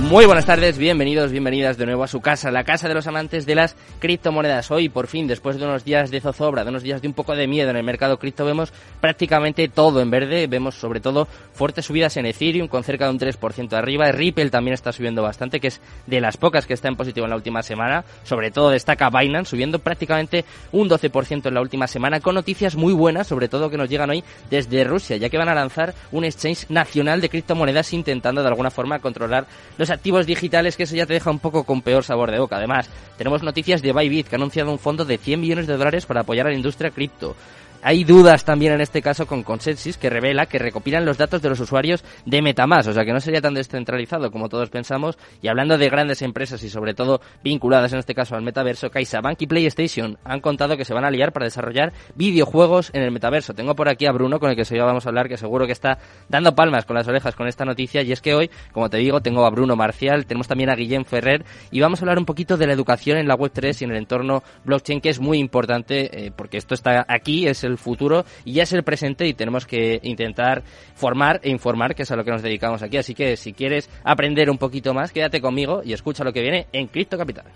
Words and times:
Muy 0.00 0.24
buenas 0.24 0.46
tardes, 0.46 0.78
bienvenidos, 0.78 1.30
bienvenidas 1.30 1.76
de 1.76 1.84
nuevo 1.84 2.02
a 2.02 2.08
su 2.08 2.20
casa, 2.20 2.50
la 2.50 2.64
casa 2.64 2.88
de 2.88 2.94
los 2.94 3.06
amantes 3.06 3.46
de 3.46 3.54
las 3.54 3.76
criptomonedas. 4.00 4.70
Hoy, 4.70 4.88
por 4.88 5.06
fin, 5.06 5.28
después 5.28 5.58
de 5.58 5.66
unos 5.66 5.84
días 5.84 6.10
de 6.10 6.20
zozobra, 6.20 6.64
de 6.64 6.70
unos 6.70 6.82
días 6.82 7.02
de 7.02 7.06
un 7.06 7.14
poco 7.14 7.36
de 7.36 7.46
miedo 7.46 7.70
en 7.70 7.76
el 7.76 7.84
mercado 7.84 8.18
cripto, 8.18 8.44
vemos 8.44 8.72
prácticamente 9.00 9.68
todo 9.68 10.00
en 10.00 10.10
verde. 10.10 10.46
Vemos 10.48 10.74
sobre 10.74 11.00
todo 11.00 11.28
fuertes 11.52 11.84
subidas 11.84 12.16
en 12.16 12.26
Ethereum 12.26 12.66
con 12.66 12.82
cerca 12.82 13.04
de 13.04 13.10
un 13.12 13.20
3% 13.20 13.72
arriba. 13.74 14.10
Ripple 14.10 14.50
también 14.50 14.74
está 14.74 14.90
subiendo 14.90 15.22
bastante, 15.22 15.60
que 15.60 15.68
es 15.68 15.80
de 16.06 16.20
las 16.20 16.36
pocas 16.38 16.66
que 16.66 16.74
está 16.74 16.88
en 16.88 16.96
positivo 16.96 17.26
en 17.26 17.30
la 17.30 17.36
última 17.36 17.62
semana. 17.62 18.04
Sobre 18.24 18.50
todo 18.50 18.70
destaca 18.70 19.10
Binance, 19.10 19.50
subiendo 19.50 19.78
prácticamente 19.78 20.44
un 20.72 20.88
12% 20.88 21.46
en 21.46 21.54
la 21.54 21.60
última 21.60 21.86
semana, 21.86 22.20
con 22.20 22.34
noticias 22.34 22.74
muy 22.74 22.94
buenas, 22.94 23.28
sobre 23.28 23.48
todo 23.48 23.70
que 23.70 23.76
nos 23.76 23.88
llegan 23.88 24.10
hoy 24.10 24.24
desde 24.50 24.82
Rusia, 24.82 25.18
ya 25.18 25.28
que 25.28 25.38
van 25.38 25.50
a 25.50 25.54
lanzar 25.54 25.94
un 26.10 26.24
exchange 26.24 26.68
nacional 26.70 27.20
de 27.20 27.28
criptomonedas 27.28 27.92
intentando 27.92 28.42
de 28.42 28.48
alguna 28.48 28.70
forma 28.70 28.98
controlar 28.98 29.46
los 29.76 29.89
activos 29.90 30.26
digitales, 30.26 30.76
que 30.76 30.84
eso 30.84 30.96
ya 30.96 31.06
te 31.06 31.14
deja 31.14 31.30
un 31.30 31.38
poco 31.38 31.64
con 31.64 31.82
peor 31.82 32.04
sabor 32.04 32.30
de 32.30 32.38
boca. 32.38 32.56
Además, 32.56 32.88
tenemos 33.18 33.42
noticias 33.42 33.82
de 33.82 33.92
Bybit, 33.92 34.28
que 34.28 34.36
ha 34.36 34.38
anunciado 34.38 34.70
un 34.70 34.78
fondo 34.78 35.04
de 35.04 35.18
100 35.18 35.40
millones 35.40 35.66
de 35.66 35.76
dólares 35.76 36.06
para 36.06 36.20
apoyar 36.20 36.46
a 36.46 36.50
la 36.50 36.56
industria 36.56 36.90
cripto. 36.90 37.36
Hay 37.82 38.04
dudas 38.04 38.44
también 38.44 38.74
en 38.74 38.82
este 38.82 39.00
caso 39.00 39.26
con 39.26 39.42
Consensus 39.42 39.96
que 39.96 40.10
revela 40.10 40.46
que 40.46 40.58
recopilan 40.58 41.06
los 41.06 41.16
datos 41.16 41.40
de 41.40 41.48
los 41.48 41.60
usuarios 41.60 42.04
de 42.26 42.42
Metamask, 42.42 42.90
o 42.90 42.92
sea 42.92 43.06
que 43.06 43.12
no 43.12 43.20
sería 43.20 43.40
tan 43.40 43.54
descentralizado 43.54 44.30
como 44.30 44.50
todos 44.50 44.68
pensamos. 44.68 45.18
Y 45.40 45.48
hablando 45.48 45.78
de 45.78 45.88
grandes 45.88 46.20
empresas 46.20 46.62
y 46.62 46.68
sobre 46.68 46.92
todo 46.92 47.20
vinculadas 47.42 47.92
en 47.94 48.00
este 48.00 48.14
caso 48.14 48.34
al 48.34 48.42
metaverso, 48.42 48.90
CaixaBank 48.90 49.40
y 49.40 49.46
PlayStation 49.46 50.18
han 50.24 50.40
contado 50.40 50.76
que 50.76 50.84
se 50.84 50.92
van 50.92 51.04
a 51.04 51.10
liar 51.10 51.32
para 51.32 51.46
desarrollar 51.46 51.94
videojuegos 52.14 52.90
en 52.92 53.02
el 53.02 53.12
metaverso. 53.12 53.54
Tengo 53.54 53.74
por 53.74 53.88
aquí 53.88 54.04
a 54.04 54.12
Bruno 54.12 54.40
con 54.40 54.50
el 54.50 54.56
que 54.56 54.64
se 54.66 54.78
vamos 54.78 55.06
a 55.06 55.08
hablar, 55.08 55.28
que 55.28 55.38
seguro 55.38 55.66
que 55.66 55.72
está 55.72 55.98
dando 56.28 56.54
palmas 56.54 56.84
con 56.84 56.96
las 56.96 57.08
orejas 57.08 57.34
con 57.34 57.48
esta 57.48 57.64
noticia. 57.64 58.02
Y 58.02 58.12
es 58.12 58.20
que 58.20 58.34
hoy, 58.34 58.50
como 58.72 58.90
te 58.90 58.98
digo, 58.98 59.20
tengo 59.20 59.46
a 59.46 59.50
Bruno 59.50 59.74
Marcial, 59.74 60.26
tenemos 60.26 60.48
también 60.48 60.70
a 60.70 60.74
Guillem 60.74 61.04
Ferrer 61.04 61.44
y 61.70 61.80
vamos 61.80 62.00
a 62.00 62.02
hablar 62.02 62.18
un 62.18 62.26
poquito 62.26 62.56
de 62.56 62.66
la 62.66 62.74
educación 62.74 63.16
en 63.16 63.26
la 63.26 63.36
Web3 63.36 63.80
y 63.80 63.84
en 63.84 63.90
el 63.92 63.96
entorno 63.96 64.42
blockchain, 64.64 65.00
que 65.00 65.08
es 65.08 65.20
muy 65.20 65.38
importante 65.38 66.26
eh, 66.26 66.32
porque 66.34 66.58
esto 66.58 66.74
está 66.74 67.06
aquí, 67.08 67.46
es 67.46 67.64
el 67.64 67.69
el 67.70 67.78
futuro 67.78 68.24
y 68.44 68.54
ya 68.54 68.64
es 68.64 68.72
el 68.72 68.82
presente 68.82 69.26
y 69.26 69.34
tenemos 69.34 69.66
que 69.66 70.00
intentar 70.02 70.62
formar 70.94 71.40
e 71.42 71.50
informar, 71.50 71.94
que 71.94 72.02
es 72.02 72.10
a 72.10 72.16
lo 72.16 72.24
que 72.24 72.30
nos 72.30 72.42
dedicamos 72.42 72.82
aquí. 72.82 72.96
Así 72.96 73.14
que 73.14 73.36
si 73.36 73.52
quieres 73.52 73.88
aprender 74.04 74.50
un 74.50 74.58
poquito 74.58 74.94
más, 74.94 75.12
quédate 75.12 75.40
conmigo 75.40 75.82
y 75.84 75.92
escucha 75.92 76.24
lo 76.24 76.32
que 76.32 76.42
viene 76.42 76.66
en 76.72 76.88
Cripto 76.88 77.16
Capital. 77.16 77.46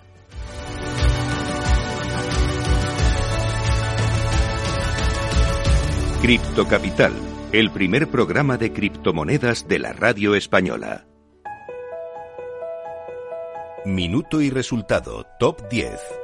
Cripto 6.25 6.67
Capital, 6.67 7.12
el 7.53 7.71
primer 7.71 8.09
programa 8.09 8.56
de 8.56 8.73
criptomonedas 8.73 9.69
de 9.69 9.78
la 9.78 9.93
radio 9.93 10.34
española. 10.34 11.05
Minuto 13.84 14.41
y 14.41 14.49
resultado, 14.49 15.27
top 15.38 15.69
10. 15.69 16.24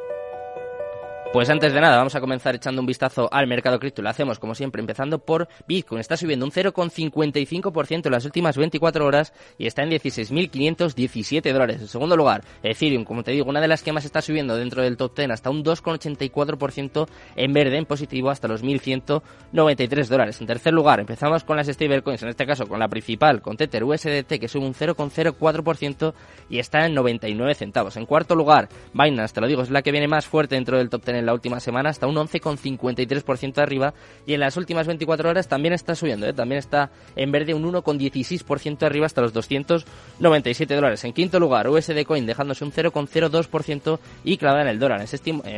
Pues 1.33 1.49
antes 1.49 1.73
de 1.73 1.81
nada, 1.81 1.97
vamos 1.97 2.17
a 2.17 2.21
comenzar 2.21 2.57
echando 2.57 2.81
un 2.81 2.89
vistazo 2.89 3.29
al 3.33 3.47
mercado 3.47 3.79
cripto. 3.79 4.03
Lo 4.03 4.09
hacemos, 4.09 4.41
como 4.41 4.57
siempre, 4.57 4.81
empezando 4.81 5.21
por 5.21 5.47
Bitcoin. 5.69 6.01
Está 6.01 6.17
subiendo 6.17 6.45
un 6.45 6.51
0,55% 6.51 8.07
en 8.07 8.11
las 8.11 8.25
últimas 8.25 8.57
24 8.57 9.07
horas 9.07 9.33
y 9.57 9.69
está 9.69 9.85
en 9.85 9.91
16.517 9.91 11.53
dólares. 11.53 11.83
En 11.83 11.87
segundo 11.87 12.17
lugar, 12.17 12.43
Ethereum, 12.65 13.05
como 13.05 13.23
te 13.23 13.31
digo, 13.31 13.49
una 13.49 13.61
de 13.61 13.69
las 13.69 13.85
que 13.85 13.93
más 13.93 14.05
está 14.05 14.21
subiendo 14.23 14.57
dentro 14.57 14.83
del 14.83 14.97
top 14.97 15.17
10, 15.17 15.31
hasta 15.31 15.51
un 15.51 15.63
2,84% 15.63 17.07
en 17.37 17.53
verde, 17.53 17.79
en 17.79 17.87
positivo, 17.87 18.31
hasta 18.31 18.49
los 18.49 18.65
1.193 18.65 20.09
dólares. 20.09 20.41
En 20.41 20.49
tercer 20.49 20.73
lugar, 20.73 20.99
empezamos 20.99 21.45
con 21.45 21.57
las 21.57 21.69
stablecoins, 21.69 22.25
en 22.25 22.31
este 22.31 22.45
caso 22.45 22.67
con 22.67 22.81
la 22.81 22.89
principal, 22.89 23.41
con 23.41 23.57
Tether 23.57 23.85
USDT, 23.85 24.41
que 24.41 24.49
sube 24.49 24.67
un 24.67 24.75
0,04% 24.75 26.13
y 26.49 26.59
está 26.59 26.87
en 26.87 26.95
99 26.95 27.55
centavos. 27.55 27.97
En 27.97 28.07
cuarto 28.07 28.35
lugar, 28.35 28.69
Binance, 28.93 29.35
te 29.35 29.41
lo 29.41 29.47
digo, 29.47 29.63
es 29.63 29.71
la 29.71 29.83
que 29.83 29.93
viene 29.93 30.09
más 30.09 30.27
fuerte 30.27 30.57
dentro 30.57 30.77
del 30.77 30.91
top 30.91 31.05
10 31.05 31.20
en 31.21 31.27
la 31.27 31.33
última 31.33 31.61
semana, 31.61 31.91
hasta 31.91 32.07
un 32.07 32.17
11,53% 32.17 33.59
arriba 33.59 33.95
y 34.27 34.35
en 34.35 34.41
las 34.41 34.57
últimas 34.57 34.87
24 34.87 35.31
horas 35.31 35.49
también 35.49 35.73
está 35.73 35.95
subiendo, 35.95 36.27
¿eh? 36.27 36.33
también 36.33 36.59
está 36.59 36.91
en 37.17 37.31
verde 37.31 37.55
un 37.55 37.63
1,16% 37.73 38.83
arriba 38.83 39.07
hasta 39.07 39.21
los 39.21 39.33
297 39.33 40.75
dólares. 40.75 41.05
En 41.05 41.13
quinto 41.13 41.39
lugar, 41.39 41.69
USD 41.69 42.05
Coin 42.05 42.27
dejándose 42.27 42.65
un 42.65 42.73
0,02% 42.73 43.99
y 44.25 44.37
clavada 44.37 44.63
en 44.63 44.69
el 44.69 44.79
dólar. 44.79 45.01
En, 45.01 45.07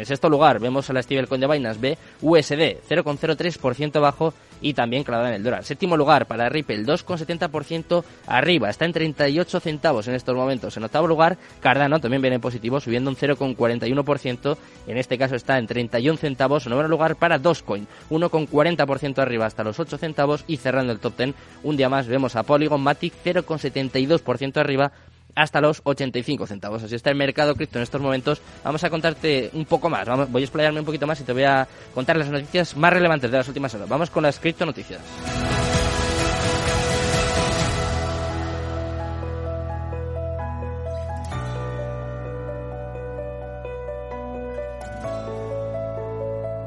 sexto 0.06 0.28
lugar 0.28 0.61
vemos 0.61 0.89
a 0.91 0.93
la 0.93 1.03
stablecoin 1.03 1.41
de 1.41 1.47
Binance 1.47 1.81
B, 1.81 1.99
USD 2.21 2.83
0,03% 2.89 3.97
abajo 3.97 4.34
y 4.61 4.75
también 4.75 5.05
clavada 5.05 5.31
en 5.31 5.34
el 5.37 5.43
dólar. 5.43 5.65
Séptimo 5.65 5.97
lugar 5.97 6.27
para 6.27 6.49
Ripple, 6.49 6.84
2,70% 6.84 8.05
arriba, 8.27 8.71
está 8.71 8.84
en 8.84 8.93
38 8.93 9.61
centavos 9.61 10.09
en 10.09 10.15
estos 10.15 10.34
momentos. 10.34 10.77
En 10.77 10.84
octavo 10.84 11.06
lugar, 11.06 11.37
Cardano 11.61 12.00
también 12.00 12.23
viene 12.23 12.39
positivo, 12.39 12.81
subiendo 12.81 13.11
un 13.11 13.17
0,41%, 13.17 14.56
en 14.87 14.97
este 14.97 15.19
caso 15.19 15.34
está 15.34 15.52
en 15.59 15.67
31 15.67 16.19
centavos. 16.19 16.67
En 16.67 16.71
noveno 16.71 16.89
lugar 16.89 17.17
para 17.17 17.39
Dogecoin, 17.39 17.87
1,40% 18.11 19.19
arriba 19.19 19.47
hasta 19.47 19.65
los 19.65 19.79
8 19.79 19.99
centavos 19.99 20.45
y 20.47 20.57
cerrando 20.57 20.93
el 20.93 20.99
top 20.99 21.17
10, 21.17 21.35
un 21.63 21.77
día 21.77 21.89
más 21.89 22.07
vemos 22.07 22.37
a 22.37 22.43
Polygon 22.43 22.81
Matic 22.81 23.15
0,72% 23.25 24.57
arriba 24.59 24.93
hasta 25.35 25.61
los 25.61 25.81
85 25.85 26.47
centavos. 26.47 26.83
Así 26.83 26.95
está 26.95 27.11
el 27.11 27.17
mercado 27.17 27.55
cripto 27.55 27.79
en 27.79 27.83
estos 27.83 28.01
momentos. 28.01 28.41
Vamos 28.65 28.85
a 28.85 28.91
contarte 28.91 29.51
un 29.55 29.65
poco 29.65 29.89
más. 29.89 30.07
Voy 30.31 30.43
a 30.43 30.45
explayarme 30.45 30.81
un 30.81 30.87
poquito 30.87 31.07
más 31.07 31.21
y 31.21 31.25
te 31.25 31.33
voy 31.33 31.45
a 31.45 31.67
contar 31.95 32.17
las 32.17 32.29
noticias 32.29 32.77
más 32.77 32.93
relevantes 32.93 33.31
de 33.31 33.39
las 33.39 33.49
últimas 33.49 33.75
horas. 33.75 33.89
Vamos 33.89 34.11
con 34.11 34.23
las 34.23 34.39
cripto 34.39 34.67
noticias. 34.67 35.01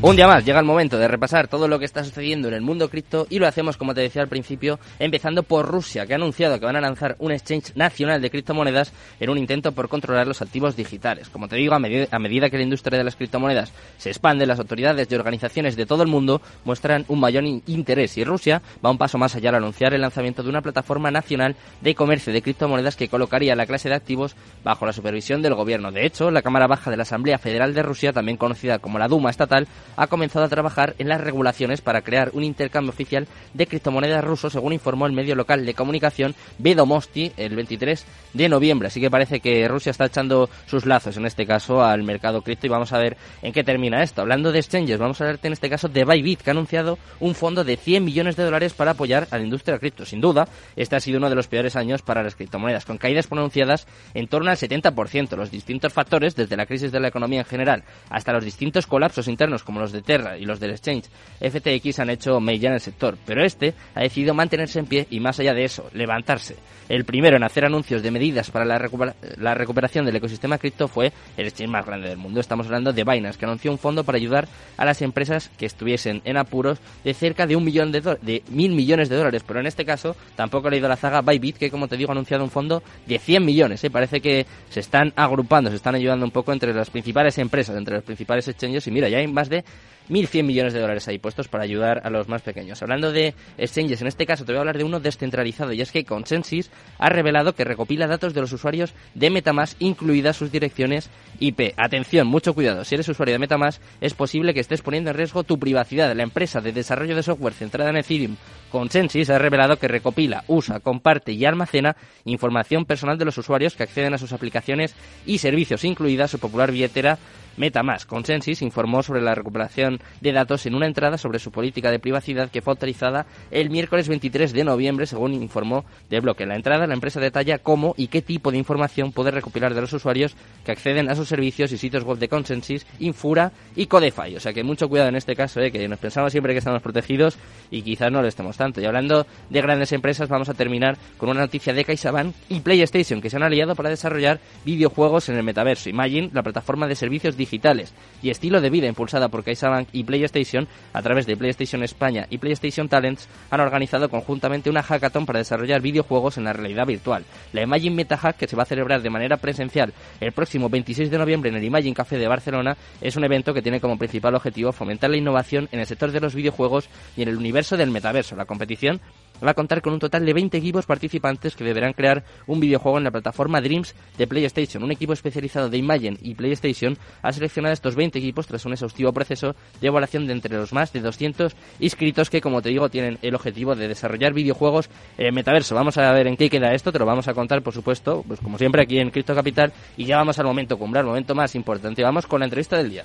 Un 0.00 0.14
día 0.14 0.28
más, 0.28 0.44
llega 0.44 0.60
el 0.60 0.64
momento 0.64 0.96
de 0.96 1.08
repasar 1.08 1.48
todo 1.48 1.66
lo 1.66 1.80
que 1.80 1.84
está 1.84 2.04
sucediendo 2.04 2.46
en 2.46 2.54
el 2.54 2.60
mundo 2.60 2.88
cripto 2.88 3.26
y 3.30 3.40
lo 3.40 3.48
hacemos, 3.48 3.76
como 3.76 3.94
te 3.94 4.00
decía 4.00 4.22
al 4.22 4.28
principio, 4.28 4.78
empezando 5.00 5.42
por 5.42 5.66
Rusia, 5.66 6.06
que 6.06 6.12
ha 6.12 6.16
anunciado 6.16 6.60
que 6.60 6.66
van 6.66 6.76
a 6.76 6.80
lanzar 6.80 7.16
un 7.18 7.32
exchange 7.32 7.74
nacional 7.74 8.22
de 8.22 8.30
criptomonedas 8.30 8.92
en 9.18 9.28
un 9.28 9.38
intento 9.38 9.72
por 9.72 9.88
controlar 9.88 10.28
los 10.28 10.40
activos 10.40 10.76
digitales. 10.76 11.28
Como 11.30 11.48
te 11.48 11.56
digo, 11.56 11.74
a, 11.74 11.80
medida 11.80 12.48
que 12.48 12.58
la 12.58 12.62
industria 12.62 12.96
de 12.96 13.02
las 13.02 13.16
criptomonedas 13.16 13.72
se 13.96 14.10
expande, 14.10 14.46
las 14.46 14.60
autoridades 14.60 15.08
y 15.10 15.16
organizaciones 15.16 15.74
de 15.74 15.84
todo 15.84 16.04
el 16.04 16.08
mundo 16.08 16.40
muestran 16.64 17.04
un 17.08 17.18
mayor 17.18 17.42
interés 17.44 18.16
y 18.18 18.24
Rusia 18.24 18.62
va 18.84 18.92
un 18.92 18.98
paso 18.98 19.18
más 19.18 19.34
allá 19.34 19.48
al 19.48 19.56
anunciar 19.56 19.94
el 19.94 20.02
lanzamiento 20.02 20.44
de 20.44 20.50
una 20.50 20.62
plataforma 20.62 21.10
nacional 21.10 21.56
de 21.80 21.96
comercio 21.96 22.32
de 22.32 22.42
criptomonedas 22.42 22.94
que 22.94 23.08
colocaría 23.08 23.56
la 23.56 23.66
clase 23.66 23.88
de 23.88 23.96
activos 23.96 24.36
bajo 24.62 24.86
la 24.86 24.92
supervisión 24.92 25.42
del 25.42 25.56
gobierno. 25.56 25.90
De 25.90 26.06
hecho, 26.06 26.30
la 26.30 26.42
Cámara 26.42 26.68
Baja 26.68 26.88
de 26.88 26.96
la 26.96 27.02
Asamblea 27.02 27.38
Federal 27.38 27.74
de 27.74 27.82
Rusia, 27.82 28.12
también 28.12 28.38
conocida 28.38 28.78
como 28.78 29.00
la 29.00 29.08
Duma 29.08 29.30
Estatal, 29.30 29.66
ha 29.98 30.06
comenzado 30.06 30.44
a 30.44 30.48
trabajar 30.48 30.94
en 30.98 31.08
las 31.08 31.20
regulaciones 31.20 31.80
para 31.80 32.02
crear 32.02 32.30
un 32.32 32.44
intercambio 32.44 32.90
oficial 32.90 33.26
de 33.52 33.66
criptomonedas 33.66 34.24
ruso, 34.24 34.48
según 34.48 34.72
informó 34.72 35.06
el 35.06 35.12
medio 35.12 35.34
local 35.34 35.66
de 35.66 35.74
comunicación 35.74 36.34
Vedomosti 36.58 37.32
el 37.36 37.56
23 37.56 38.06
de 38.32 38.48
noviembre. 38.48 38.88
Así 38.88 39.00
que 39.00 39.10
parece 39.10 39.40
que 39.40 39.66
Rusia 39.66 39.90
está 39.90 40.06
echando 40.06 40.48
sus 40.66 40.86
lazos, 40.86 41.16
en 41.16 41.26
este 41.26 41.46
caso, 41.46 41.82
al 41.82 42.04
mercado 42.04 42.42
cripto 42.42 42.66
y 42.66 42.70
vamos 42.70 42.92
a 42.92 42.98
ver 42.98 43.16
en 43.42 43.52
qué 43.52 43.64
termina 43.64 44.02
esto. 44.02 44.22
Hablando 44.22 44.52
de 44.52 44.60
exchanges, 44.60 44.98
vamos 44.98 45.20
a 45.20 45.24
verte 45.24 45.48
en 45.48 45.52
este 45.52 45.68
caso 45.68 45.88
de 45.88 46.04
Bybit, 46.04 46.42
que 46.42 46.50
ha 46.50 46.52
anunciado 46.52 46.98
un 47.18 47.34
fondo 47.34 47.64
de 47.64 47.76
100 47.76 48.04
millones 48.04 48.36
de 48.36 48.44
dólares 48.44 48.74
para 48.74 48.92
apoyar 48.92 49.26
a 49.32 49.38
la 49.38 49.44
industria 49.44 49.78
cripto. 49.78 50.06
Sin 50.06 50.20
duda, 50.20 50.48
este 50.76 50.94
ha 50.94 51.00
sido 51.00 51.18
uno 51.18 51.28
de 51.28 51.34
los 51.34 51.48
peores 51.48 51.74
años 51.74 52.02
para 52.02 52.22
las 52.22 52.36
criptomonedas, 52.36 52.84
con 52.84 52.98
caídas 52.98 53.26
pronunciadas 53.26 53.86
en 54.14 54.28
torno 54.28 54.50
al 54.50 54.56
70%. 54.56 55.36
Los 55.36 55.50
distintos 55.50 55.92
factores, 55.92 56.36
desde 56.36 56.56
la 56.56 56.66
crisis 56.66 56.92
de 56.92 57.00
la 57.00 57.08
economía 57.08 57.40
en 57.40 57.46
general 57.46 57.82
hasta 58.10 58.32
los 58.32 58.44
distintos 58.44 58.86
colapsos 58.86 59.28
internos 59.28 59.64
como 59.64 59.80
los 59.80 59.87
de 59.92 60.02
Terra 60.02 60.38
y 60.38 60.44
los 60.44 60.60
del 60.60 60.70
exchange 60.70 61.04
FTX 61.40 62.00
han 62.00 62.10
hecho 62.10 62.40
mella 62.40 62.68
en 62.68 62.74
el 62.74 62.80
sector, 62.80 63.16
pero 63.24 63.44
este 63.44 63.74
ha 63.94 64.00
decidido 64.00 64.34
mantenerse 64.34 64.78
en 64.78 64.86
pie 64.86 65.06
y 65.10 65.20
más 65.20 65.38
allá 65.38 65.54
de 65.54 65.64
eso, 65.64 65.88
levantarse. 65.92 66.56
El 66.88 67.04
primero 67.04 67.36
en 67.36 67.42
hacer 67.42 67.66
anuncios 67.66 68.02
de 68.02 68.10
medidas 68.10 68.50
para 68.50 68.64
la, 68.64 68.90
la 69.36 69.54
recuperación 69.54 70.06
del 70.06 70.16
ecosistema 70.16 70.56
cripto 70.56 70.88
fue 70.88 71.12
el 71.36 71.46
exchange 71.46 71.70
más 71.70 71.84
grande 71.84 72.08
del 72.08 72.16
mundo. 72.16 72.40
Estamos 72.40 72.66
hablando 72.66 72.94
de 72.94 73.04
Binance, 73.04 73.38
que 73.38 73.44
anunció 73.44 73.70
un 73.70 73.78
fondo 73.78 74.04
para 74.04 74.16
ayudar 74.16 74.48
a 74.78 74.86
las 74.86 75.02
empresas 75.02 75.50
que 75.58 75.66
estuviesen 75.66 76.22
en 76.24 76.38
apuros 76.38 76.78
de 77.04 77.12
cerca 77.12 77.46
de 77.46 77.56
un 77.56 77.64
millón 77.64 77.92
de, 77.92 78.00
de 78.00 78.42
mil 78.48 78.72
millones 78.72 79.10
de 79.10 79.16
dólares, 79.16 79.44
pero 79.46 79.60
en 79.60 79.66
este 79.66 79.84
caso 79.84 80.16
tampoco 80.34 80.68
ha 80.68 80.70
leído 80.70 80.88
la 80.88 80.96
zaga 80.96 81.20
Bybit, 81.20 81.58
que 81.58 81.70
como 81.70 81.88
te 81.88 81.96
digo 81.96 82.10
ha 82.10 82.12
anunciado 82.12 82.42
un 82.42 82.50
fondo 82.50 82.82
de 83.06 83.18
100 83.18 83.44
millones. 83.44 83.84
¿eh? 83.84 83.90
Parece 83.90 84.20
que 84.20 84.46
se 84.70 84.80
están 84.80 85.12
agrupando, 85.14 85.70
se 85.70 85.76
están 85.76 85.94
ayudando 85.94 86.24
un 86.24 86.30
poco 86.30 86.52
entre 86.52 86.72
las 86.72 86.88
principales 86.88 87.36
empresas, 87.36 87.76
entre 87.76 87.96
los 87.96 88.04
principales 88.04 88.48
exchanges 88.48 88.86
y 88.86 88.90
mira, 88.90 89.08
ya 89.08 89.18
hay 89.18 89.26
más 89.26 89.48
de 89.50 89.64
1.100 90.08 90.44
millones 90.44 90.72
de 90.72 90.80
dólares 90.80 91.06
ahí 91.08 91.18
puestos 91.18 91.48
para 91.48 91.64
ayudar 91.64 92.00
a 92.04 92.10
los 92.10 92.28
más 92.28 92.42
pequeños. 92.42 92.82
Hablando 92.82 93.12
de 93.12 93.34
exchanges, 93.58 94.00
en 94.00 94.06
este 94.06 94.26
caso 94.26 94.44
te 94.44 94.52
voy 94.52 94.58
a 94.58 94.60
hablar 94.60 94.78
de 94.78 94.84
uno 94.84 95.00
descentralizado 95.00 95.72
y 95.72 95.80
es 95.80 95.92
que 95.92 96.04
Consensus 96.04 96.70
ha 96.98 97.08
revelado 97.08 97.54
que 97.54 97.64
recopila 97.64 98.06
datos 98.06 98.34
de 98.34 98.40
los 98.40 98.52
usuarios 98.52 98.94
de 99.14 99.30
Metamask, 99.30 99.76
incluidas 99.80 100.36
sus 100.36 100.50
direcciones 100.50 101.10
IP. 101.40 101.74
Atención, 101.76 102.26
mucho 102.26 102.54
cuidado. 102.54 102.84
Si 102.84 102.94
eres 102.94 103.08
usuario 103.08 103.34
de 103.34 103.38
Metamask, 103.38 103.80
es 104.00 104.14
posible 104.14 104.54
que 104.54 104.60
estés 104.60 104.82
poniendo 104.82 105.10
en 105.10 105.16
riesgo 105.16 105.44
tu 105.44 105.58
privacidad. 105.58 106.14
La 106.14 106.22
empresa 106.22 106.60
de 106.60 106.72
desarrollo 106.72 107.14
de 107.14 107.22
software 107.22 107.54
centrada 107.54 107.90
en 107.90 107.96
Ethereum, 107.96 108.36
Consensus, 108.70 109.30
ha 109.30 109.38
revelado 109.38 109.76
que 109.76 109.88
recopila, 109.88 110.44
usa, 110.46 110.80
comparte 110.80 111.32
y 111.32 111.44
almacena 111.44 111.96
información 112.24 112.84
personal 112.84 113.18
de 113.18 113.24
los 113.24 113.38
usuarios 113.38 113.74
que 113.74 113.82
acceden 113.82 114.14
a 114.14 114.18
sus 114.18 114.32
aplicaciones 114.32 114.94
y 115.26 115.38
servicios, 115.38 115.84
incluida 115.84 116.28
su 116.28 116.38
popular 116.38 116.72
billetera 116.72 117.18
MetaMask. 117.58 118.08
Consensus 118.08 118.62
informó 118.62 119.02
sobre 119.02 119.20
la 119.20 119.34
recuperación 119.34 120.00
de 120.20 120.32
datos 120.32 120.64
en 120.66 120.74
una 120.74 120.86
entrada 120.86 121.18
sobre 121.18 121.38
su 121.38 121.50
política 121.50 121.90
de 121.90 121.98
privacidad 121.98 122.50
que 122.50 122.62
fue 122.62 122.72
autorizada 122.72 123.26
el 123.50 123.70
miércoles 123.70 124.08
23 124.08 124.52
de 124.52 124.64
noviembre, 124.64 125.06
según 125.06 125.34
informó 125.34 125.84
de 126.08 126.20
Bloque. 126.20 126.44
En 126.44 126.50
la 126.50 126.56
entrada, 126.56 126.86
la 126.86 126.94
empresa 126.94 127.20
detalla 127.20 127.58
cómo 127.58 127.94
y 127.96 128.08
qué 128.08 128.22
tipo 128.22 128.50
de 128.50 128.58
información 128.58 129.12
puede 129.12 129.30
recopilar 129.30 129.74
de 129.74 129.80
los 129.80 129.92
usuarios 129.92 130.34
que 130.64 130.72
acceden 130.72 131.10
a 131.10 131.16
sus 131.16 131.28
servicios 131.28 131.72
y 131.72 131.78
sitios 131.78 132.04
web 132.04 132.18
de 132.18 132.28
Consensus, 132.28 132.86
Infura 133.00 133.52
y 133.74 133.86
Codefy. 133.86 134.36
O 134.36 134.40
sea 134.40 134.52
que 134.52 134.62
mucho 134.62 134.88
cuidado 134.88 135.08
en 135.08 135.16
este 135.16 135.34
caso, 135.34 135.60
¿eh? 135.60 135.72
que 135.72 135.88
nos 135.88 135.98
pensamos 135.98 136.32
siempre 136.32 136.52
que 136.52 136.58
estamos 136.58 136.82
protegidos 136.82 137.38
y 137.70 137.82
quizás 137.82 138.12
no 138.12 138.22
lo 138.22 138.28
estemos 138.28 138.56
tanto. 138.56 138.80
Y 138.80 138.84
hablando 138.84 139.26
de 139.50 139.60
grandes 139.60 139.92
empresas, 139.92 140.28
vamos 140.28 140.48
a 140.48 140.54
terminar 140.54 140.96
con 141.16 141.28
una 141.28 141.40
noticia 141.40 141.72
de 141.72 141.84
CaixaBank 141.84 142.34
y 142.48 142.60
PlayStation, 142.60 143.20
que 143.20 143.30
se 143.30 143.36
han 143.36 143.42
aliado 143.42 143.74
para 143.74 143.90
desarrollar 143.90 144.40
videojuegos 144.64 145.28
en 145.28 145.36
el 145.36 145.42
metaverso. 145.42 145.88
Imagine, 145.88 146.30
la 146.32 146.42
plataforma 146.42 146.86
de 146.86 146.94
servicios 146.94 147.36
digitales 147.36 147.47
digitales 147.48 147.94
y 148.22 148.30
estilo 148.30 148.60
de 148.60 148.70
vida 148.70 148.86
impulsada 148.86 149.28
por 149.28 149.44
CaixaBank 149.44 149.88
y 149.92 150.04
PlayStation 150.04 150.68
a 150.92 151.02
través 151.02 151.26
de 151.26 151.36
PlayStation 151.36 151.82
España 151.82 152.26
y 152.30 152.38
PlayStation 152.38 152.88
Talents 152.88 153.28
han 153.50 153.60
organizado 153.60 154.08
conjuntamente 154.08 154.70
una 154.70 154.82
hackathon 154.82 155.24
para 155.24 155.38
desarrollar 155.38 155.80
videojuegos 155.80 156.36
en 156.36 156.44
la 156.44 156.52
realidad 156.52 156.86
virtual. 156.86 157.24
La 157.52 157.62
Imagine 157.62 157.96
MetaHack, 157.96 158.36
que 158.36 158.48
se 158.48 158.56
va 158.56 158.64
a 158.64 158.66
celebrar 158.66 159.02
de 159.02 159.10
manera 159.10 159.36
presencial 159.36 159.92
el 160.20 160.32
próximo 160.32 160.68
26 160.68 161.10
de 161.10 161.18
noviembre 161.18 161.50
en 161.50 161.56
el 161.56 161.64
Imagine 161.64 161.94
Café 161.94 162.18
de 162.18 162.28
Barcelona, 162.28 162.76
es 163.00 163.16
un 163.16 163.24
evento 163.24 163.54
que 163.54 163.62
tiene 163.62 163.80
como 163.80 163.98
principal 163.98 164.34
objetivo 164.34 164.72
fomentar 164.72 165.10
la 165.10 165.16
innovación 165.16 165.68
en 165.72 165.80
el 165.80 165.86
sector 165.86 166.12
de 166.12 166.20
los 166.20 166.34
videojuegos 166.34 166.88
y 167.16 167.22
en 167.22 167.28
el 167.28 167.36
universo 167.36 167.76
del 167.76 167.90
metaverso. 167.90 168.36
La 168.36 168.44
competición 168.44 169.00
va 169.44 169.52
a 169.52 169.54
contar 169.54 169.82
con 169.82 169.92
un 169.92 169.98
total 169.98 170.24
de 170.24 170.32
20 170.32 170.56
equipos 170.58 170.86
participantes 170.86 171.54
que 171.54 171.64
deberán 171.64 171.92
crear 171.92 172.24
un 172.46 172.60
videojuego 172.60 172.98
en 172.98 173.04
la 173.04 173.10
plataforma 173.10 173.60
Dreams 173.60 173.94
de 174.16 174.26
PlayStation. 174.26 174.82
Un 174.82 174.92
equipo 174.92 175.12
especializado 175.12 175.68
de 175.68 175.78
Imagine 175.78 176.18
y 176.20 176.34
PlayStation 176.34 176.96
ha 177.22 177.32
seleccionado 177.32 177.72
estos 177.72 177.94
20 177.94 178.18
equipos 178.18 178.46
tras 178.46 178.64
un 178.66 178.72
exhaustivo 178.72 179.12
proceso 179.12 179.54
de 179.80 179.86
evaluación 179.86 180.26
de 180.26 180.32
entre 180.32 180.56
los 180.56 180.72
más 180.72 180.92
de 180.92 181.00
200 181.00 181.54
inscritos 181.80 182.30
que, 182.30 182.40
como 182.40 182.62
te 182.62 182.70
digo, 182.70 182.88
tienen 182.88 183.18
el 183.22 183.34
objetivo 183.34 183.74
de 183.74 183.88
desarrollar 183.88 184.32
videojuegos 184.32 184.90
en 185.16 185.34
metaverso. 185.34 185.74
Vamos 185.74 185.98
a 185.98 186.12
ver 186.12 186.26
en 186.26 186.36
qué 186.36 186.50
queda 186.50 186.74
esto, 186.74 186.92
te 186.92 186.98
lo 186.98 187.06
vamos 187.06 187.28
a 187.28 187.34
contar, 187.34 187.62
por 187.62 187.74
supuesto, 187.74 188.24
pues 188.26 188.40
como 188.40 188.58
siempre 188.58 188.82
aquí 188.82 188.98
en 188.98 189.10
Crypto 189.10 189.34
Capital 189.34 189.72
y 189.96 190.04
ya 190.04 190.16
vamos 190.16 190.38
al 190.38 190.46
momento 190.46 190.78
cumbrar, 190.78 191.04
momento 191.04 191.34
más 191.34 191.54
importante. 191.54 192.02
Vamos 192.02 192.26
con 192.26 192.40
la 192.40 192.46
entrevista 192.46 192.76
del 192.76 192.90
día. 192.90 193.04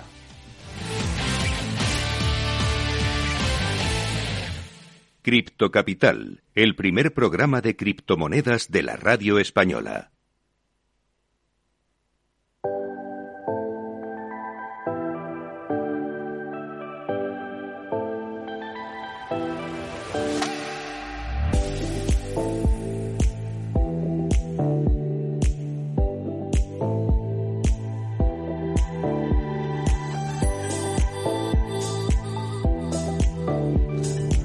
Cripto 5.23 5.71
Capital, 5.71 6.43
el 6.53 6.75
primer 6.75 7.13
programa 7.13 7.61
de 7.61 7.77
criptomonedas 7.77 8.71
de 8.71 8.83
la 8.83 8.97
radio 8.97 9.39
española. 9.39 10.12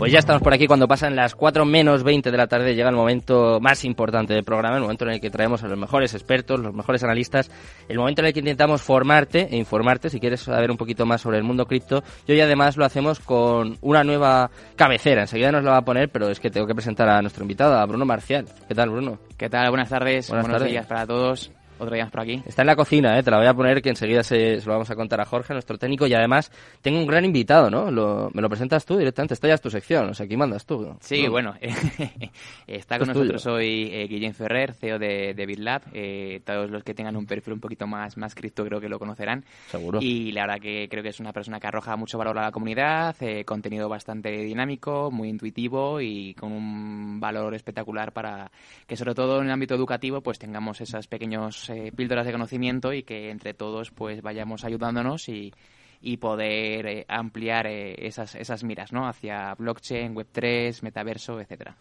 Pues 0.08 0.14
ya 0.14 0.20
estamos 0.20 0.40
por 0.40 0.54
aquí 0.54 0.66
cuando 0.66 0.88
pasan 0.88 1.14
las 1.14 1.34
4 1.34 1.66
menos 1.66 2.02
20 2.02 2.30
de 2.30 2.36
la 2.38 2.46
tarde, 2.46 2.74
llega 2.74 2.88
el 2.88 2.96
momento 2.96 3.58
más 3.60 3.84
importante 3.84 4.32
del 4.32 4.42
programa, 4.42 4.76
el 4.76 4.80
momento 4.80 5.04
en 5.04 5.10
el 5.10 5.20
que 5.20 5.28
traemos 5.28 5.62
a 5.62 5.68
los 5.68 5.76
mejores 5.76 6.14
expertos, 6.14 6.58
los 6.58 6.72
mejores 6.72 7.04
analistas, 7.04 7.50
el 7.90 7.98
momento 7.98 8.22
en 8.22 8.28
el 8.28 8.32
que 8.32 8.38
intentamos 8.38 8.80
formarte 8.80 9.48
e 9.50 9.58
informarte 9.58 10.08
si 10.08 10.18
quieres 10.18 10.40
saber 10.40 10.70
un 10.70 10.78
poquito 10.78 11.04
más 11.04 11.20
sobre 11.20 11.36
el 11.36 11.44
mundo 11.44 11.66
cripto. 11.66 12.02
Y 12.26 12.32
hoy 12.32 12.40
además 12.40 12.78
lo 12.78 12.86
hacemos 12.86 13.20
con 13.20 13.76
una 13.82 14.02
nueva 14.02 14.50
cabecera, 14.76 15.20
enseguida 15.20 15.52
nos 15.52 15.62
la 15.62 15.72
va 15.72 15.76
a 15.76 15.84
poner, 15.84 16.08
pero 16.08 16.30
es 16.30 16.40
que 16.40 16.48
tengo 16.50 16.66
que 16.66 16.74
presentar 16.74 17.06
a 17.10 17.20
nuestro 17.20 17.44
invitado, 17.44 17.74
a 17.76 17.84
Bruno 17.84 18.06
Marcial. 18.06 18.46
¿Qué 18.66 18.74
tal, 18.74 18.88
Bruno? 18.88 19.18
¿Qué 19.36 19.50
tal? 19.50 19.68
Buenas 19.68 19.90
tardes, 19.90 20.30
Buenas 20.30 20.46
buenos 20.46 20.58
tardes. 20.60 20.72
días 20.72 20.86
para 20.86 21.06
todos. 21.06 21.52
Otro 21.78 21.94
día 21.94 22.06
por 22.06 22.20
aquí. 22.20 22.42
Está 22.46 22.62
en 22.62 22.66
la 22.66 22.76
cocina, 22.76 23.18
¿eh? 23.18 23.22
te 23.22 23.30
la 23.30 23.38
voy 23.38 23.46
a 23.46 23.54
poner 23.54 23.80
que 23.82 23.90
enseguida 23.90 24.22
se, 24.22 24.60
se 24.60 24.66
lo 24.66 24.72
vamos 24.72 24.90
a 24.90 24.96
contar 24.96 25.20
a 25.20 25.24
Jorge, 25.24 25.52
nuestro 25.52 25.78
técnico, 25.78 26.06
y 26.06 26.14
además 26.14 26.50
tengo 26.82 26.98
un 26.98 27.06
gran 27.06 27.24
invitado, 27.24 27.70
¿no? 27.70 27.90
Lo- 27.90 28.30
me 28.34 28.42
lo 28.42 28.48
presentas 28.48 28.84
tú 28.84 28.96
directamente, 28.96 29.34
esta 29.34 29.48
ya 29.48 29.54
es 29.54 29.60
tu 29.60 29.70
sección, 29.70 30.10
o 30.10 30.14
sea, 30.14 30.26
aquí 30.26 30.36
mandas 30.36 30.66
tú. 30.66 30.96
Sí, 31.00 31.24
¿no? 31.24 31.30
bueno, 31.30 31.54
está 32.66 32.98
con 32.98 33.08
Es 33.08 33.14
tuyo. 33.14 33.32
nosotros 33.32 33.46
hoy 33.54 33.90
eh, 33.92 34.06
Guillem 34.08 34.32
Ferrer, 34.32 34.74
CEO 34.74 34.98
de, 34.98 35.34
de 35.34 35.46
BitLab. 35.46 35.82
Eh, 35.92 36.40
todos 36.44 36.70
los 36.70 36.82
que 36.82 36.94
tengan 36.94 37.16
un 37.16 37.26
perfil 37.26 37.54
un 37.54 37.60
poquito 37.60 37.86
más, 37.86 38.16
más 38.16 38.34
cripto 38.34 38.64
creo 38.64 38.80
que 38.80 38.88
lo 38.88 38.98
conocerán. 38.98 39.44
Seguro. 39.68 39.98
Y 40.02 40.32
la 40.32 40.42
verdad 40.42 40.60
que 40.60 40.88
creo 40.90 41.02
que 41.02 41.10
es 41.10 41.20
una 41.20 41.32
persona 41.32 41.60
que 41.60 41.66
arroja 41.66 41.96
mucho 41.96 42.18
valor 42.18 42.38
a 42.38 42.42
la 42.42 42.52
comunidad, 42.52 43.16
eh, 43.20 43.44
contenido 43.44 43.88
bastante 43.88 44.30
dinámico, 44.30 45.10
muy 45.10 45.28
intuitivo 45.28 46.00
y 46.00 46.34
con 46.34 46.52
un 46.52 47.20
valor 47.20 47.54
espectacular 47.54 48.12
para 48.12 48.50
que 48.86 48.96
sobre 48.96 49.14
todo 49.14 49.38
en 49.40 49.46
el 49.46 49.52
ámbito 49.52 49.74
educativo 49.74 50.20
pues 50.20 50.38
tengamos 50.38 50.80
esas 50.80 51.06
pequeños 51.06 51.67
eh, 51.70 51.92
píldoras 51.94 52.26
de 52.26 52.32
conocimiento 52.32 52.92
y 52.92 53.02
que 53.02 53.30
entre 53.30 53.54
todos 53.54 53.90
pues 53.90 54.22
vayamos 54.22 54.64
ayudándonos 54.64 55.28
y, 55.28 55.52
y 56.00 56.16
poder 56.18 56.86
eh, 56.86 57.04
ampliar 57.08 57.66
eh, 57.66 57.94
esas, 58.06 58.34
esas 58.34 58.64
miras 58.64 58.92
¿no? 58.92 59.06
hacia 59.08 59.54
blockchain, 59.54 60.14
web3, 60.14 60.82
metaverso, 60.82 61.40
etcétera. 61.40 61.76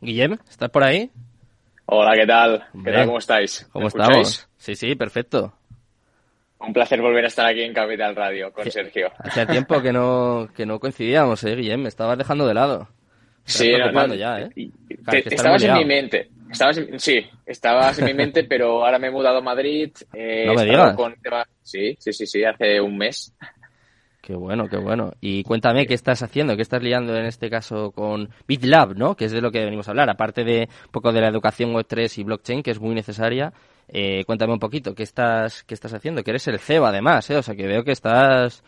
Guillem, 0.00 0.36
¿estás 0.48 0.70
por 0.70 0.84
ahí? 0.84 1.10
Hola, 1.86 2.12
¿qué 2.14 2.26
tal? 2.26 2.64
Hombre, 2.74 2.92
¿Qué 2.92 2.98
tal? 2.98 3.06
¿Cómo 3.06 3.18
estáis? 3.18 3.62
¿Me 3.66 3.72
¿Cómo 3.72 3.86
escucháis? 3.88 4.28
estamos? 4.28 4.48
Sí, 4.58 4.74
sí, 4.74 4.94
perfecto. 4.94 5.54
Un 6.60 6.72
placer 6.72 7.00
volver 7.00 7.24
a 7.24 7.28
estar 7.28 7.46
aquí 7.46 7.62
en 7.62 7.72
Capital 7.72 8.14
Radio 8.16 8.52
con 8.52 8.64
Sí. 8.64 8.72
Sergio. 8.72 9.10
Hacía 9.18 9.46
tiempo 9.46 9.80
que 9.80 9.92
no, 9.92 10.48
que 10.56 10.66
no 10.66 10.80
coincidíamos, 10.80 11.42
¿eh, 11.44 11.54
Guillem? 11.54 11.82
Me 11.82 11.88
estabas 11.88 12.18
dejando 12.18 12.46
de 12.46 12.54
lado. 12.54 12.88
Sí, 13.48 13.72
no, 13.72 13.90
no, 14.06 14.14
ya, 14.14 14.40
¿eh? 14.40 14.50
te- 15.10 15.34
estabas 15.34 15.62
en 15.62 15.74
mi 15.74 15.84
mente. 15.84 16.28
Estabas 16.50 16.80
sí, 16.96 17.26
estabas 17.44 17.98
en 17.98 18.04
mi 18.06 18.14
mente, 18.14 18.44
pero 18.44 18.84
ahora 18.84 18.98
me 18.98 19.08
he 19.08 19.10
mudado 19.10 19.38
a 19.38 19.42
Madrid. 19.42 19.90
eh, 20.12 20.44
No 20.46 20.54
me 20.54 20.64
digas. 20.64 20.94
con 20.94 21.14
Sí, 21.62 21.96
sí, 21.98 22.12
sí, 22.12 22.26
sí, 22.26 22.44
hace 22.44 22.80
un 22.80 22.96
mes. 22.96 23.34
Qué 24.22 24.34
bueno, 24.34 24.68
qué 24.68 24.76
bueno. 24.76 25.12
Y 25.20 25.42
cuéntame, 25.42 25.86
¿qué 25.86 25.94
estás 25.94 26.22
haciendo? 26.22 26.54
¿Qué 26.56 26.60
estás 26.62 26.82
liando 26.82 27.16
en 27.16 27.24
este 27.24 27.48
caso 27.48 27.92
con 27.92 28.28
BitLab, 28.46 28.94
¿no? 28.96 29.14
Que 29.16 29.24
es 29.24 29.32
de 29.32 29.40
lo 29.40 29.50
que 29.50 29.64
venimos 29.64 29.88
a 29.88 29.92
hablar. 29.92 30.10
Aparte 30.10 30.44
de 30.44 30.68
un 30.84 30.90
poco 30.90 31.12
de 31.12 31.20
la 31.22 31.28
educación 31.28 31.72
Web3 31.72 32.18
y 32.18 32.24
blockchain, 32.24 32.62
que 32.62 32.70
es 32.72 32.80
muy 32.80 32.94
necesaria, 32.94 33.52
eh, 33.88 34.24
cuéntame 34.26 34.52
un 34.52 34.58
poquito, 34.58 34.94
¿qué 34.94 35.02
estás, 35.02 35.64
¿qué 35.64 35.72
estás 35.72 35.94
haciendo? 35.94 36.22
Que 36.22 36.30
eres 36.32 36.46
el 36.48 36.58
CEO 36.58 36.84
además, 36.84 37.30
¿eh? 37.30 37.36
O 37.36 37.42
sea, 37.42 37.54
que 37.54 37.66
veo 37.66 37.84
que 37.84 37.92
estás, 37.92 38.62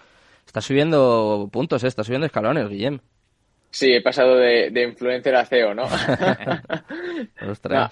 estás 0.47 0.65
subiendo 0.65 1.49
puntos, 1.53 1.85
¿eh? 1.85 1.89
Estás 1.89 2.07
subiendo 2.07 2.27
escalones, 2.27 2.69
Guillem. 2.69 2.99
Sí, 3.71 3.93
he 3.93 4.01
pasado 4.03 4.37
de, 4.37 4.71
de 4.71 4.83
influencer 4.83 5.35
a 5.37 5.45
CEO, 5.47 5.75
¿no? 5.75 5.87